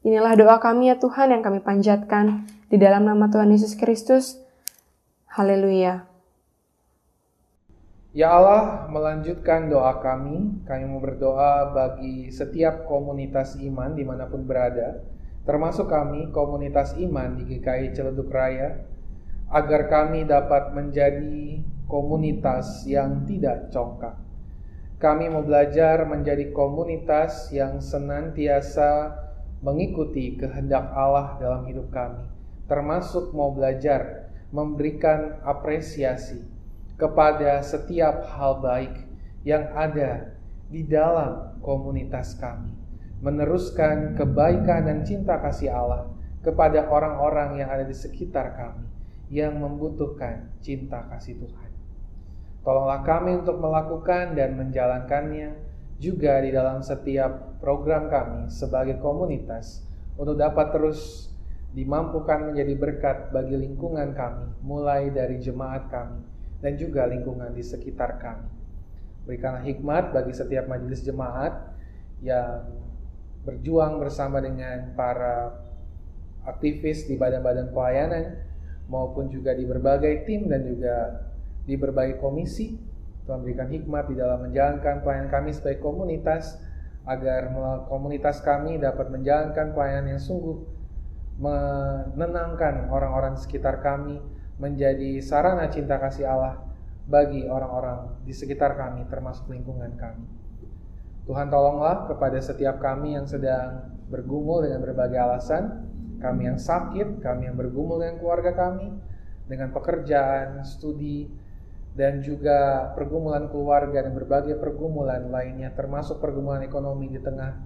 Inilah 0.00 0.32
doa 0.40 0.56
kami 0.56 0.88
ya 0.88 0.96
Tuhan 0.96 1.36
yang 1.36 1.44
kami 1.44 1.60
panjatkan 1.60 2.48
di 2.72 2.80
dalam 2.80 3.04
nama 3.04 3.28
Tuhan 3.28 3.52
Yesus 3.52 3.76
Kristus. 3.76 4.40
Haleluya. 5.28 6.08
Ya 8.16 8.32
Allah, 8.32 8.88
melanjutkan 8.88 9.68
doa 9.68 10.00
kami. 10.00 10.64
Kami 10.64 10.84
mau 10.88 11.04
berdoa 11.04 11.68
bagi 11.76 12.32
setiap 12.32 12.88
komunitas 12.88 13.60
iman 13.60 13.92
di 13.92 14.08
mana 14.08 14.24
pun 14.24 14.48
berada, 14.48 15.04
termasuk 15.44 15.92
kami, 15.92 16.32
komunitas 16.32 16.96
iman 16.96 17.36
di 17.36 17.44
GKI 17.44 17.92
Celeduk 17.92 18.32
Raya, 18.32 18.88
agar 19.50 19.90
kami 19.90 20.24
dapat 20.24 20.72
menjadi 20.72 21.60
komunitas 21.90 22.86
yang 22.86 23.26
tidak 23.26 23.68
congkak. 23.74 24.14
Kami 25.02 25.26
mau 25.32 25.42
belajar 25.42 26.06
menjadi 26.06 26.54
komunitas 26.54 27.50
yang 27.50 27.82
senantiasa 27.82 29.16
mengikuti 29.60 30.38
kehendak 30.38 30.88
Allah 30.94 31.36
dalam 31.40 31.66
hidup 31.66 31.90
kami 31.92 32.40
termasuk 32.70 33.34
mau 33.34 33.50
belajar 33.50 34.30
memberikan 34.54 35.42
apresiasi 35.42 36.46
kepada 36.94 37.58
setiap 37.66 38.30
hal 38.30 38.62
baik 38.62 38.94
yang 39.42 39.66
ada 39.74 40.38
di 40.70 40.86
dalam 40.86 41.58
komunitas 41.58 42.38
kami, 42.38 42.70
meneruskan 43.18 44.14
kebaikan 44.14 44.86
dan 44.86 45.02
cinta 45.02 45.42
kasih 45.42 45.74
Allah 45.74 46.06
kepada 46.46 46.86
orang-orang 46.86 47.58
yang 47.58 47.68
ada 47.74 47.82
di 47.82 47.96
sekitar 47.96 48.54
kami 48.54 48.86
yang 49.30 49.62
membutuhkan 49.62 50.50
cinta 50.58 51.06
kasih 51.06 51.38
Tuhan. 51.38 51.70
Tolonglah 52.60 53.00
kami 53.06 53.40
untuk 53.40 53.56
melakukan 53.56 54.36
dan 54.36 54.58
menjalankannya 54.58 55.56
juga 56.02 56.42
di 56.42 56.50
dalam 56.52 56.82
setiap 56.82 57.62
program 57.62 58.10
kami 58.10 58.50
sebagai 58.52 58.98
komunitas 58.98 59.86
untuk 60.18 60.36
dapat 60.36 60.74
terus 60.74 61.30
dimampukan 61.70 62.50
menjadi 62.50 62.74
berkat 62.74 63.16
bagi 63.30 63.54
lingkungan 63.54 64.12
kami, 64.12 64.50
mulai 64.66 65.08
dari 65.14 65.38
jemaat 65.38 65.86
kami 65.88 66.20
dan 66.60 66.76
juga 66.76 67.06
lingkungan 67.06 67.54
di 67.54 67.62
sekitar 67.62 68.18
kami. 68.18 68.50
Berikanlah 69.24 69.62
hikmat 69.62 70.10
bagi 70.10 70.34
setiap 70.34 70.66
majelis 70.66 71.06
jemaat 71.06 71.54
yang 72.20 72.66
berjuang 73.46 73.96
bersama 74.02 74.42
dengan 74.42 74.92
para 74.92 75.54
aktivis 76.44 77.08
di 77.08 77.16
badan-badan 77.16 77.72
pelayanan 77.72 78.49
maupun 78.90 79.30
juga 79.30 79.54
di 79.54 79.62
berbagai 79.62 80.26
tim 80.26 80.50
dan 80.50 80.66
juga 80.66 81.24
di 81.64 81.78
berbagai 81.78 82.18
komisi. 82.18 82.74
Tuhan 83.24 83.46
berikan 83.46 83.70
hikmat 83.70 84.10
di 84.10 84.18
dalam 84.18 84.42
menjalankan 84.42 85.06
pelayanan 85.06 85.30
kami 85.30 85.54
sebagai 85.54 85.78
komunitas 85.78 86.58
agar 87.06 87.54
komunitas 87.86 88.42
kami 88.42 88.82
dapat 88.82 89.06
menjalankan 89.06 89.70
pelayanan 89.70 90.18
yang 90.18 90.22
sungguh 90.22 90.58
menenangkan 91.40 92.92
orang-orang 92.92 93.32
sekitar 93.40 93.80
kami, 93.80 94.20
menjadi 94.60 95.24
sarana 95.24 95.72
cinta 95.72 95.96
kasih 95.96 96.28
Allah 96.28 96.60
bagi 97.08 97.48
orang-orang 97.48 98.20
di 98.28 98.36
sekitar 98.36 98.76
kami, 98.76 99.08
termasuk 99.08 99.48
lingkungan 99.48 99.96
kami. 99.96 100.28
Tuhan 101.24 101.48
tolonglah 101.48 102.12
kepada 102.12 102.36
setiap 102.44 102.76
kami 102.82 103.16
yang 103.16 103.24
sedang 103.24 103.96
bergumul 104.12 104.60
dengan 104.68 104.84
berbagai 104.84 105.16
alasan, 105.16 105.89
kami 106.20 106.52
yang 106.52 106.60
sakit, 106.60 107.24
kami 107.24 107.48
yang 107.48 107.56
bergumul 107.56 107.98
dengan 107.98 108.20
keluarga 108.20 108.52
kami, 108.52 108.92
dengan 109.48 109.72
pekerjaan, 109.74 110.62
studi, 110.62 111.26
dan 111.96 112.22
juga 112.22 112.92
pergumulan 112.94 113.50
keluarga 113.50 114.06
dan 114.06 114.14
berbagai 114.14 114.60
pergumulan 114.62 115.26
lainnya, 115.26 115.74
termasuk 115.74 116.22
pergumulan 116.22 116.62
ekonomi 116.62 117.10
di 117.10 117.18
tengah 117.18 117.58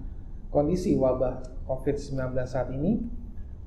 kondisi 0.49 0.97
wabah 0.97 1.67
COVID-19 1.69 2.17
saat 2.47 2.73
ini. 2.73 3.03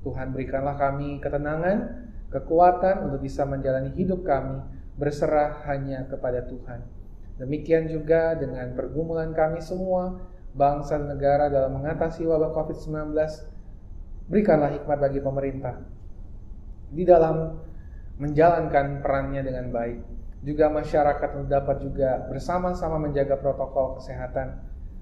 Tuhan 0.03 0.31
berikanlah 0.31 0.75
kami 0.79 1.19
ketenangan, 1.23 2.07
kekuatan 2.31 3.07
untuk 3.07 3.23
bisa 3.23 3.43
menjalani 3.43 3.91
hidup 3.95 4.23
kami 4.23 4.63
berserah 4.99 5.63
hanya 5.67 6.03
kepada 6.11 6.43
Tuhan. 6.43 6.83
Demikian 7.39 7.87
juga 7.87 8.35
dengan 8.35 8.75
pergumulan 8.75 9.31
kami 9.31 9.63
semua, 9.63 10.19
bangsa 10.51 10.99
dan 10.99 11.15
negara 11.15 11.47
dalam 11.47 11.79
mengatasi 11.79 12.27
wabah 12.27 12.51
COVID-19, 12.51 13.15
berikanlah 14.29 14.71
hikmat 14.77 14.97
bagi 15.01 15.19
pemerintah 15.19 15.75
di 16.93 17.03
dalam 17.03 17.57
menjalankan 18.21 19.01
perannya 19.01 19.41
dengan 19.41 19.73
baik. 19.73 19.99
Juga 20.39 20.71
masyarakat 20.71 21.51
dapat 21.51 21.83
juga 21.83 22.23
bersama-sama 22.31 22.95
menjaga 22.95 23.35
protokol 23.35 23.99
kesehatan 23.99 24.55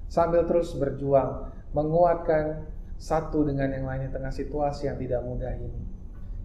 sambil 0.09 0.47
terus 0.49 0.73
berjuang 0.73 1.53
menguatkan 1.77 2.65
satu 2.97 3.45
dengan 3.45 3.69
yang 3.69 3.85
lainnya 3.85 4.09
tengah 4.09 4.33
situasi 4.33 4.89
yang 4.89 4.97
tidak 4.97 5.21
mudah 5.21 5.53
ini. 5.53 5.81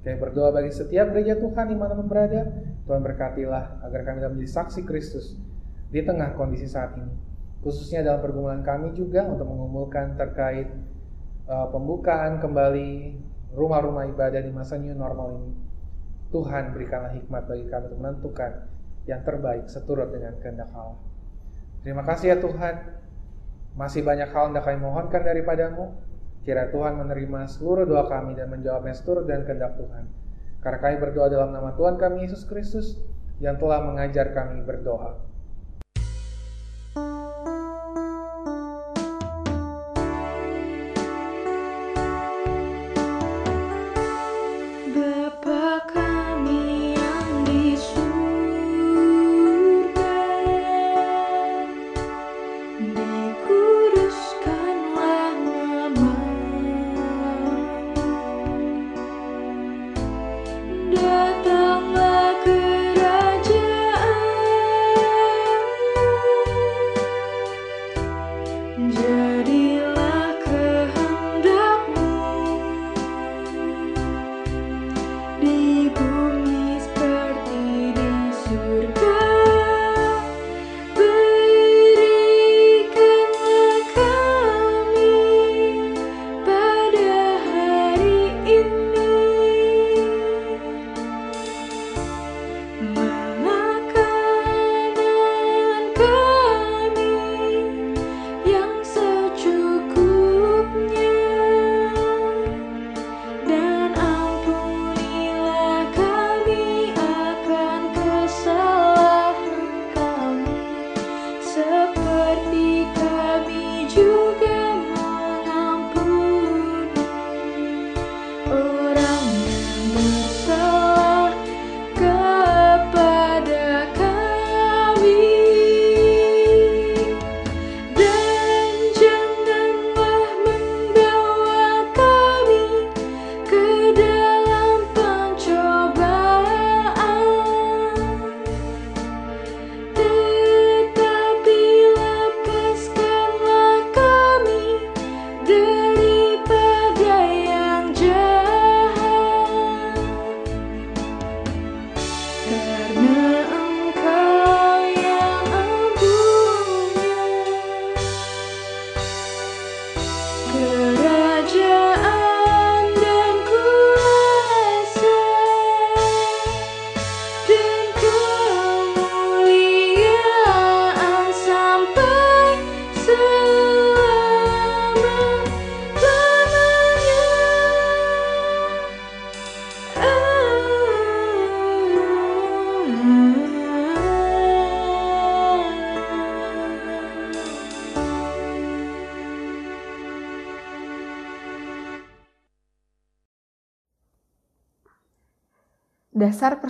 Kami 0.03 0.19
berdoa 0.19 0.51
bagi 0.53 0.75
setiap 0.75 1.15
gereja 1.15 1.39
Tuhan 1.39 1.73
di 1.73 1.77
mana 1.79 1.95
berada, 1.95 2.43
Tuhan 2.85 3.01
berkatilah 3.01 3.87
agar 3.87 4.01
kami 4.03 4.21
dapat 4.21 4.35
menjadi 4.37 4.53
saksi 4.61 4.83
Kristus 4.85 5.39
di 5.89 6.03
tengah 6.03 6.35
kondisi 6.35 6.67
saat 6.69 6.99
ini. 6.99 7.15
Khususnya 7.63 8.03
dalam 8.03 8.19
pergumulan 8.21 8.67
kami 8.67 8.93
juga 8.93 9.23
untuk 9.25 9.47
mengumpulkan 9.47 10.19
terkait 10.19 10.69
uh, 11.49 11.69
pembukaan 11.71 12.39
kembali 12.39 13.19
rumah-rumah 13.53 14.09
ibadah 14.11 14.41
di 14.41 14.53
masa 14.53 14.79
new 14.79 14.95
normal 14.95 15.39
ini. 15.39 15.53
Tuhan 16.33 16.73
berikanlah 16.73 17.13
hikmat 17.13 17.45
bagi 17.45 17.69
kami 17.69 17.85
untuk 17.93 18.01
menentukan 18.01 18.53
yang 19.05 19.21
terbaik 19.21 19.69
seturut 19.69 20.09
dengan 20.09 20.33
kehendak 20.41 20.73
Allah. 20.73 20.97
Terima 21.85 22.07
kasih 22.07 22.27
ya 22.33 22.37
Tuhan. 22.41 22.75
Masih 23.77 24.05
banyak 24.05 24.33
hal 24.33 24.53
yang 24.53 24.65
kami 24.65 24.79
mohonkan 24.81 25.21
daripadamu. 25.21 25.93
Kira 26.43 26.73
Tuhan 26.75 26.99
menerima 26.99 27.47
seluruh 27.47 27.87
doa 27.87 28.09
kami 28.11 28.35
dan 28.35 28.51
menjawabnya 28.51 28.95
seturut 28.97 29.29
dan 29.29 29.47
kehendak 29.47 29.79
Tuhan. 29.79 30.09
Karena 30.63 30.79
kami 30.79 30.97
berdoa 30.99 31.27
dalam 31.31 31.51
nama 31.55 31.75
Tuhan 31.75 31.99
kami 31.99 32.27
Yesus 32.27 32.47
Kristus 32.47 32.99
yang 33.43 33.59
telah 33.59 33.83
mengajar 33.83 34.31
kami 34.31 34.63
berdoa. 34.63 35.19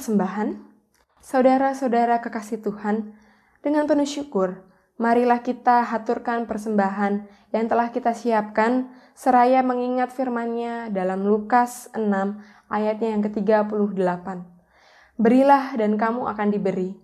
Persembahan, 0.03 0.59
saudara-saudara 1.23 2.19
kekasih 2.19 2.59
Tuhan, 2.59 3.15
dengan 3.63 3.87
penuh 3.87 4.03
syukur, 4.03 4.67
marilah 4.99 5.39
kita 5.47 5.87
haturkan 5.87 6.51
persembahan 6.51 7.23
yang 7.55 7.71
telah 7.71 7.95
kita 7.95 8.11
siapkan 8.11 8.91
seraya 9.15 9.63
mengingat 9.63 10.11
firman-Nya 10.11 10.91
dalam 10.91 11.23
Lukas 11.23 11.87
6 11.95 12.03
ayatnya 12.67 13.15
yang 13.15 13.23
ke-38. 13.23 14.27
Berilah 15.23 15.79
dan 15.79 15.95
kamu 15.95 16.27
akan 16.35 16.51
diberi. 16.51 16.99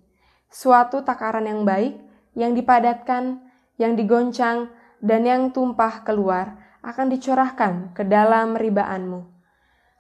Suatu 0.51 1.07
takaran 1.07 1.47
yang 1.47 1.63
baik, 1.63 1.95
yang 2.35 2.59
dipadatkan, 2.59 3.47
yang 3.79 3.95
digoncang, 3.95 4.75
dan 4.99 5.23
yang 5.23 5.55
tumpah 5.55 6.03
keluar 6.03 6.59
akan 6.83 7.15
dicurahkan 7.15 7.95
ke 7.95 8.03
dalam 8.03 8.59
ribaanmu. 8.59 9.23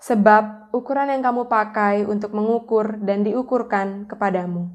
Sebab 0.03 0.58
ukuran 0.73 1.13
yang 1.13 1.23
kamu 1.25 1.49
pakai 1.49 2.05
untuk 2.05 2.37
mengukur 2.37 3.01
dan 3.01 3.25
diukurkan 3.25 4.05
kepadamu. 4.09 4.69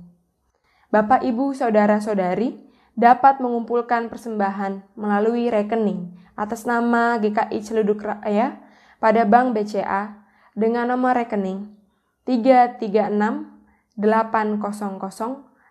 Bapak, 0.94 1.26
Ibu, 1.26 1.58
Saudara-saudari 1.58 2.54
dapat 2.94 3.42
mengumpulkan 3.42 4.14
persembahan 4.14 4.86
melalui 4.94 5.50
rekening 5.50 6.14
atas 6.38 6.70
nama 6.70 7.18
GKI 7.18 7.58
Celeduk 7.66 8.06
Raya 8.06 8.62
pada 9.02 9.26
Bank 9.26 9.58
BCA 9.58 10.22
dengan 10.54 10.94
nomor 10.94 11.18
rekening 11.18 11.74
336 12.30 13.10
800 13.98 15.02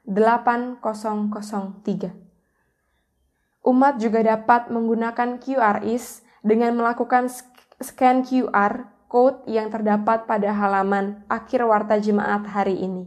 8003. 0.02 2.10
Umat 3.62 3.94
juga 4.02 4.26
dapat 4.26 4.74
menggunakan 4.74 5.38
QRIS 5.38 6.26
dengan 6.42 6.74
melakukan 6.74 7.30
scan 7.78 8.26
QR 8.26 8.90
code 9.12 9.44
yang 9.44 9.68
terdapat 9.68 10.24
pada 10.24 10.56
halaman 10.56 11.20
akhir 11.28 11.60
warta 11.68 12.00
jemaat 12.00 12.48
hari 12.48 12.80
ini. 12.80 13.04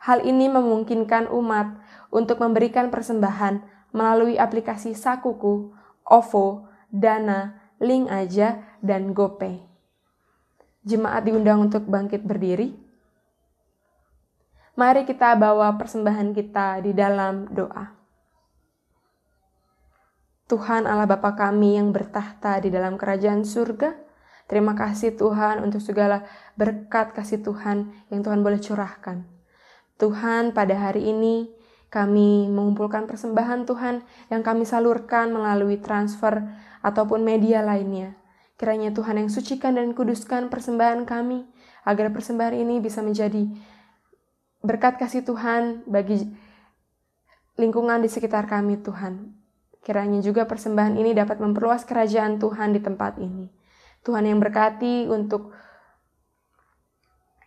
Hal 0.00 0.24
ini 0.24 0.48
memungkinkan 0.48 1.28
umat 1.28 1.76
untuk 2.08 2.40
memberikan 2.40 2.88
persembahan 2.88 3.60
melalui 3.92 4.40
aplikasi 4.40 4.96
Sakuku, 4.96 5.76
OVO, 6.08 6.64
Dana, 6.88 7.60
Link 7.76 8.08
Aja, 8.08 8.64
dan 8.80 9.12
GoPay. 9.12 9.60
Jemaat 10.88 11.28
diundang 11.28 11.68
untuk 11.68 11.84
bangkit 11.84 12.24
berdiri. 12.24 12.72
Mari 14.76 15.04
kita 15.04 15.36
bawa 15.36 15.76
persembahan 15.76 16.32
kita 16.32 16.80
di 16.80 16.96
dalam 16.96 17.52
doa. 17.52 17.92
Tuhan 20.46 20.86
Allah 20.86 21.10
Bapa 21.10 21.34
kami 21.34 21.74
yang 21.74 21.90
bertahta 21.90 22.62
di 22.62 22.70
dalam 22.70 22.94
kerajaan 22.94 23.42
surga, 23.42 24.05
terima 24.46 24.74
kasih 24.74 25.14
Tuhan 25.14 25.62
untuk 25.62 25.82
segala 25.82 26.26
berkat 26.58 27.12
kasih 27.14 27.42
Tuhan 27.42 27.92
yang 28.10 28.22
Tuhan 28.22 28.42
boleh 28.42 28.58
curahkan. 28.58 29.26
Tuhan 29.96 30.52
pada 30.52 30.76
hari 30.76 31.08
ini 31.08 31.50
kami 31.88 32.50
mengumpulkan 32.50 33.08
persembahan 33.08 33.64
Tuhan 33.64 34.04
yang 34.28 34.42
kami 34.42 34.66
salurkan 34.66 35.32
melalui 35.32 35.80
transfer 35.80 36.44
ataupun 36.84 37.22
media 37.24 37.62
lainnya. 37.64 38.18
Kiranya 38.56 38.92
Tuhan 38.92 39.20
yang 39.20 39.30
sucikan 39.32 39.76
dan 39.76 39.92
kuduskan 39.92 40.48
persembahan 40.48 41.04
kami, 41.04 41.44
agar 41.84 42.08
persembahan 42.12 42.56
ini 42.56 42.80
bisa 42.80 43.04
menjadi 43.04 43.48
berkat 44.64 44.96
kasih 44.96 45.22
Tuhan 45.22 45.84
bagi 45.86 46.24
lingkungan 47.56 48.00
di 48.04 48.08
sekitar 48.08 48.48
kami 48.48 48.80
Tuhan. 48.80 49.32
Kiranya 49.80 50.18
juga 50.20 50.44
persembahan 50.50 50.98
ini 50.98 51.14
dapat 51.14 51.38
memperluas 51.38 51.86
kerajaan 51.86 52.42
Tuhan 52.42 52.74
di 52.74 52.80
tempat 52.82 53.22
ini. 53.22 53.55
Tuhan 54.06 54.22
yang 54.22 54.38
berkati 54.38 55.10
untuk 55.10 55.50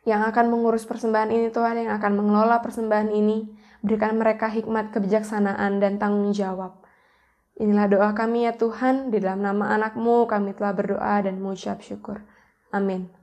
yang 0.03 0.27
akan 0.27 0.51
mengurus 0.51 0.83
persembahan 0.83 1.31
ini, 1.31 1.47
Tuhan 1.47 1.87
yang 1.87 1.95
akan 1.95 2.11
mengelola 2.19 2.59
persembahan 2.59 3.15
ini, 3.15 3.47
berikan 3.79 4.19
mereka 4.19 4.51
hikmat 4.51 4.91
kebijaksanaan 4.91 5.79
dan 5.79 5.95
tanggung 5.95 6.35
jawab. 6.35 6.83
Inilah 7.59 7.87
doa 7.87 8.09
kami 8.11 8.47
ya 8.47 8.55
Tuhan, 8.55 9.11
di 9.11 9.23
dalam 9.23 9.43
nama 9.43 9.71
anakmu 9.75 10.27
kami 10.27 10.55
telah 10.55 10.75
berdoa 10.75 11.23
dan 11.23 11.39
mengucap 11.39 11.79
syukur. 11.83 12.23
Amin. 12.71 13.18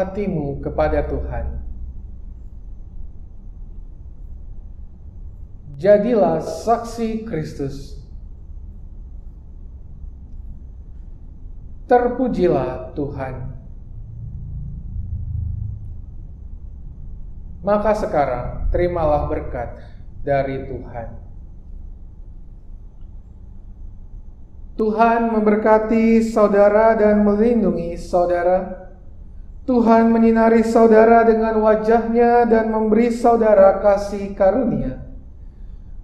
Hatimu 0.00 0.64
kepada 0.64 1.04
Tuhan. 1.04 1.60
Jadilah 5.76 6.40
saksi 6.40 7.28
Kristus. 7.28 8.00
Terpujilah 11.84 12.96
Tuhan. 12.96 13.60
Maka 17.60 17.92
sekarang 17.92 18.72
terimalah 18.72 19.28
berkat 19.28 19.80
dari 20.24 20.64
Tuhan. 20.64 21.08
Tuhan 24.80 25.28
memberkati 25.28 26.24
saudara 26.24 26.96
dan 26.96 27.20
melindungi 27.20 28.00
saudara. 28.00 28.89
Tuhan 29.68 30.08
menyinari 30.10 30.64
saudara 30.64 31.26
dengan 31.26 31.60
wajahnya 31.60 32.48
dan 32.48 32.72
memberi 32.72 33.12
saudara 33.12 33.78
kasih 33.82 34.32
karunia. 34.34 35.04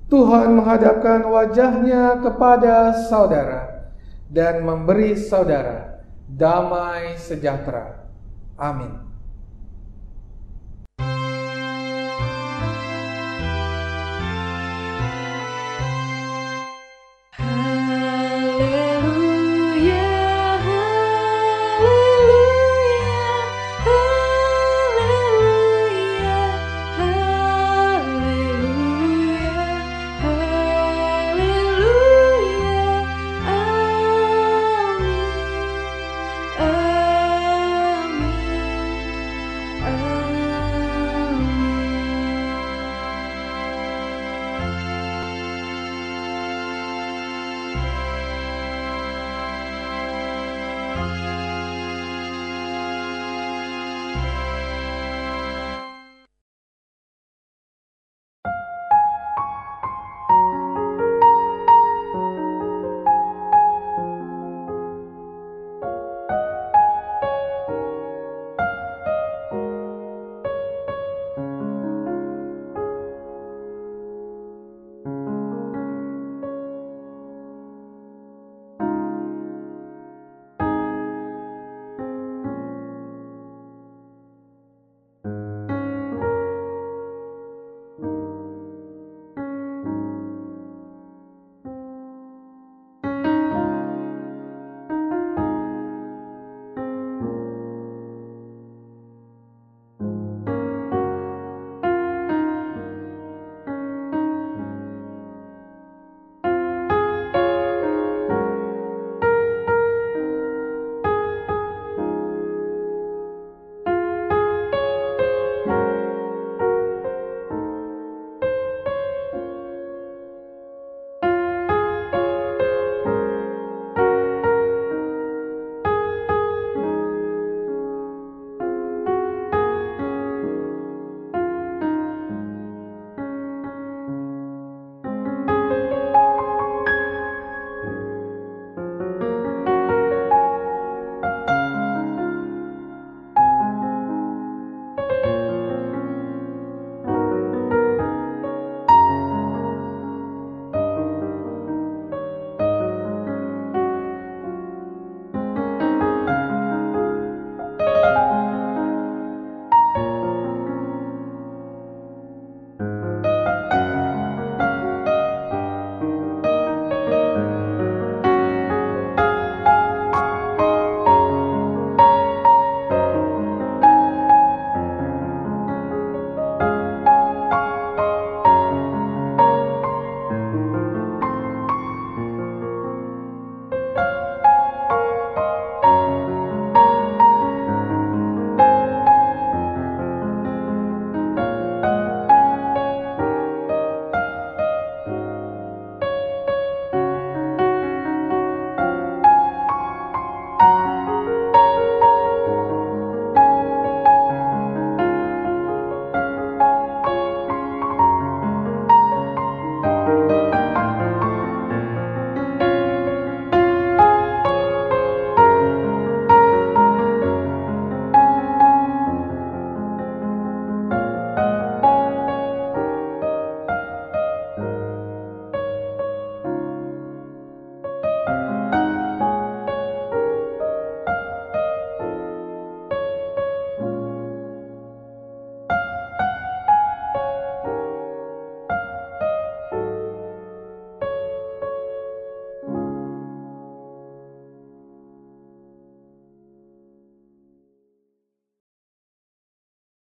Tuhan 0.06 0.54
menghadapkan 0.54 1.26
wajahnya 1.26 2.22
kepada 2.22 2.94
saudara 3.10 3.90
dan 4.30 4.62
memberi 4.62 5.18
saudara 5.18 6.02
damai 6.30 7.18
sejahtera. 7.18 8.06
Amin. 8.54 9.05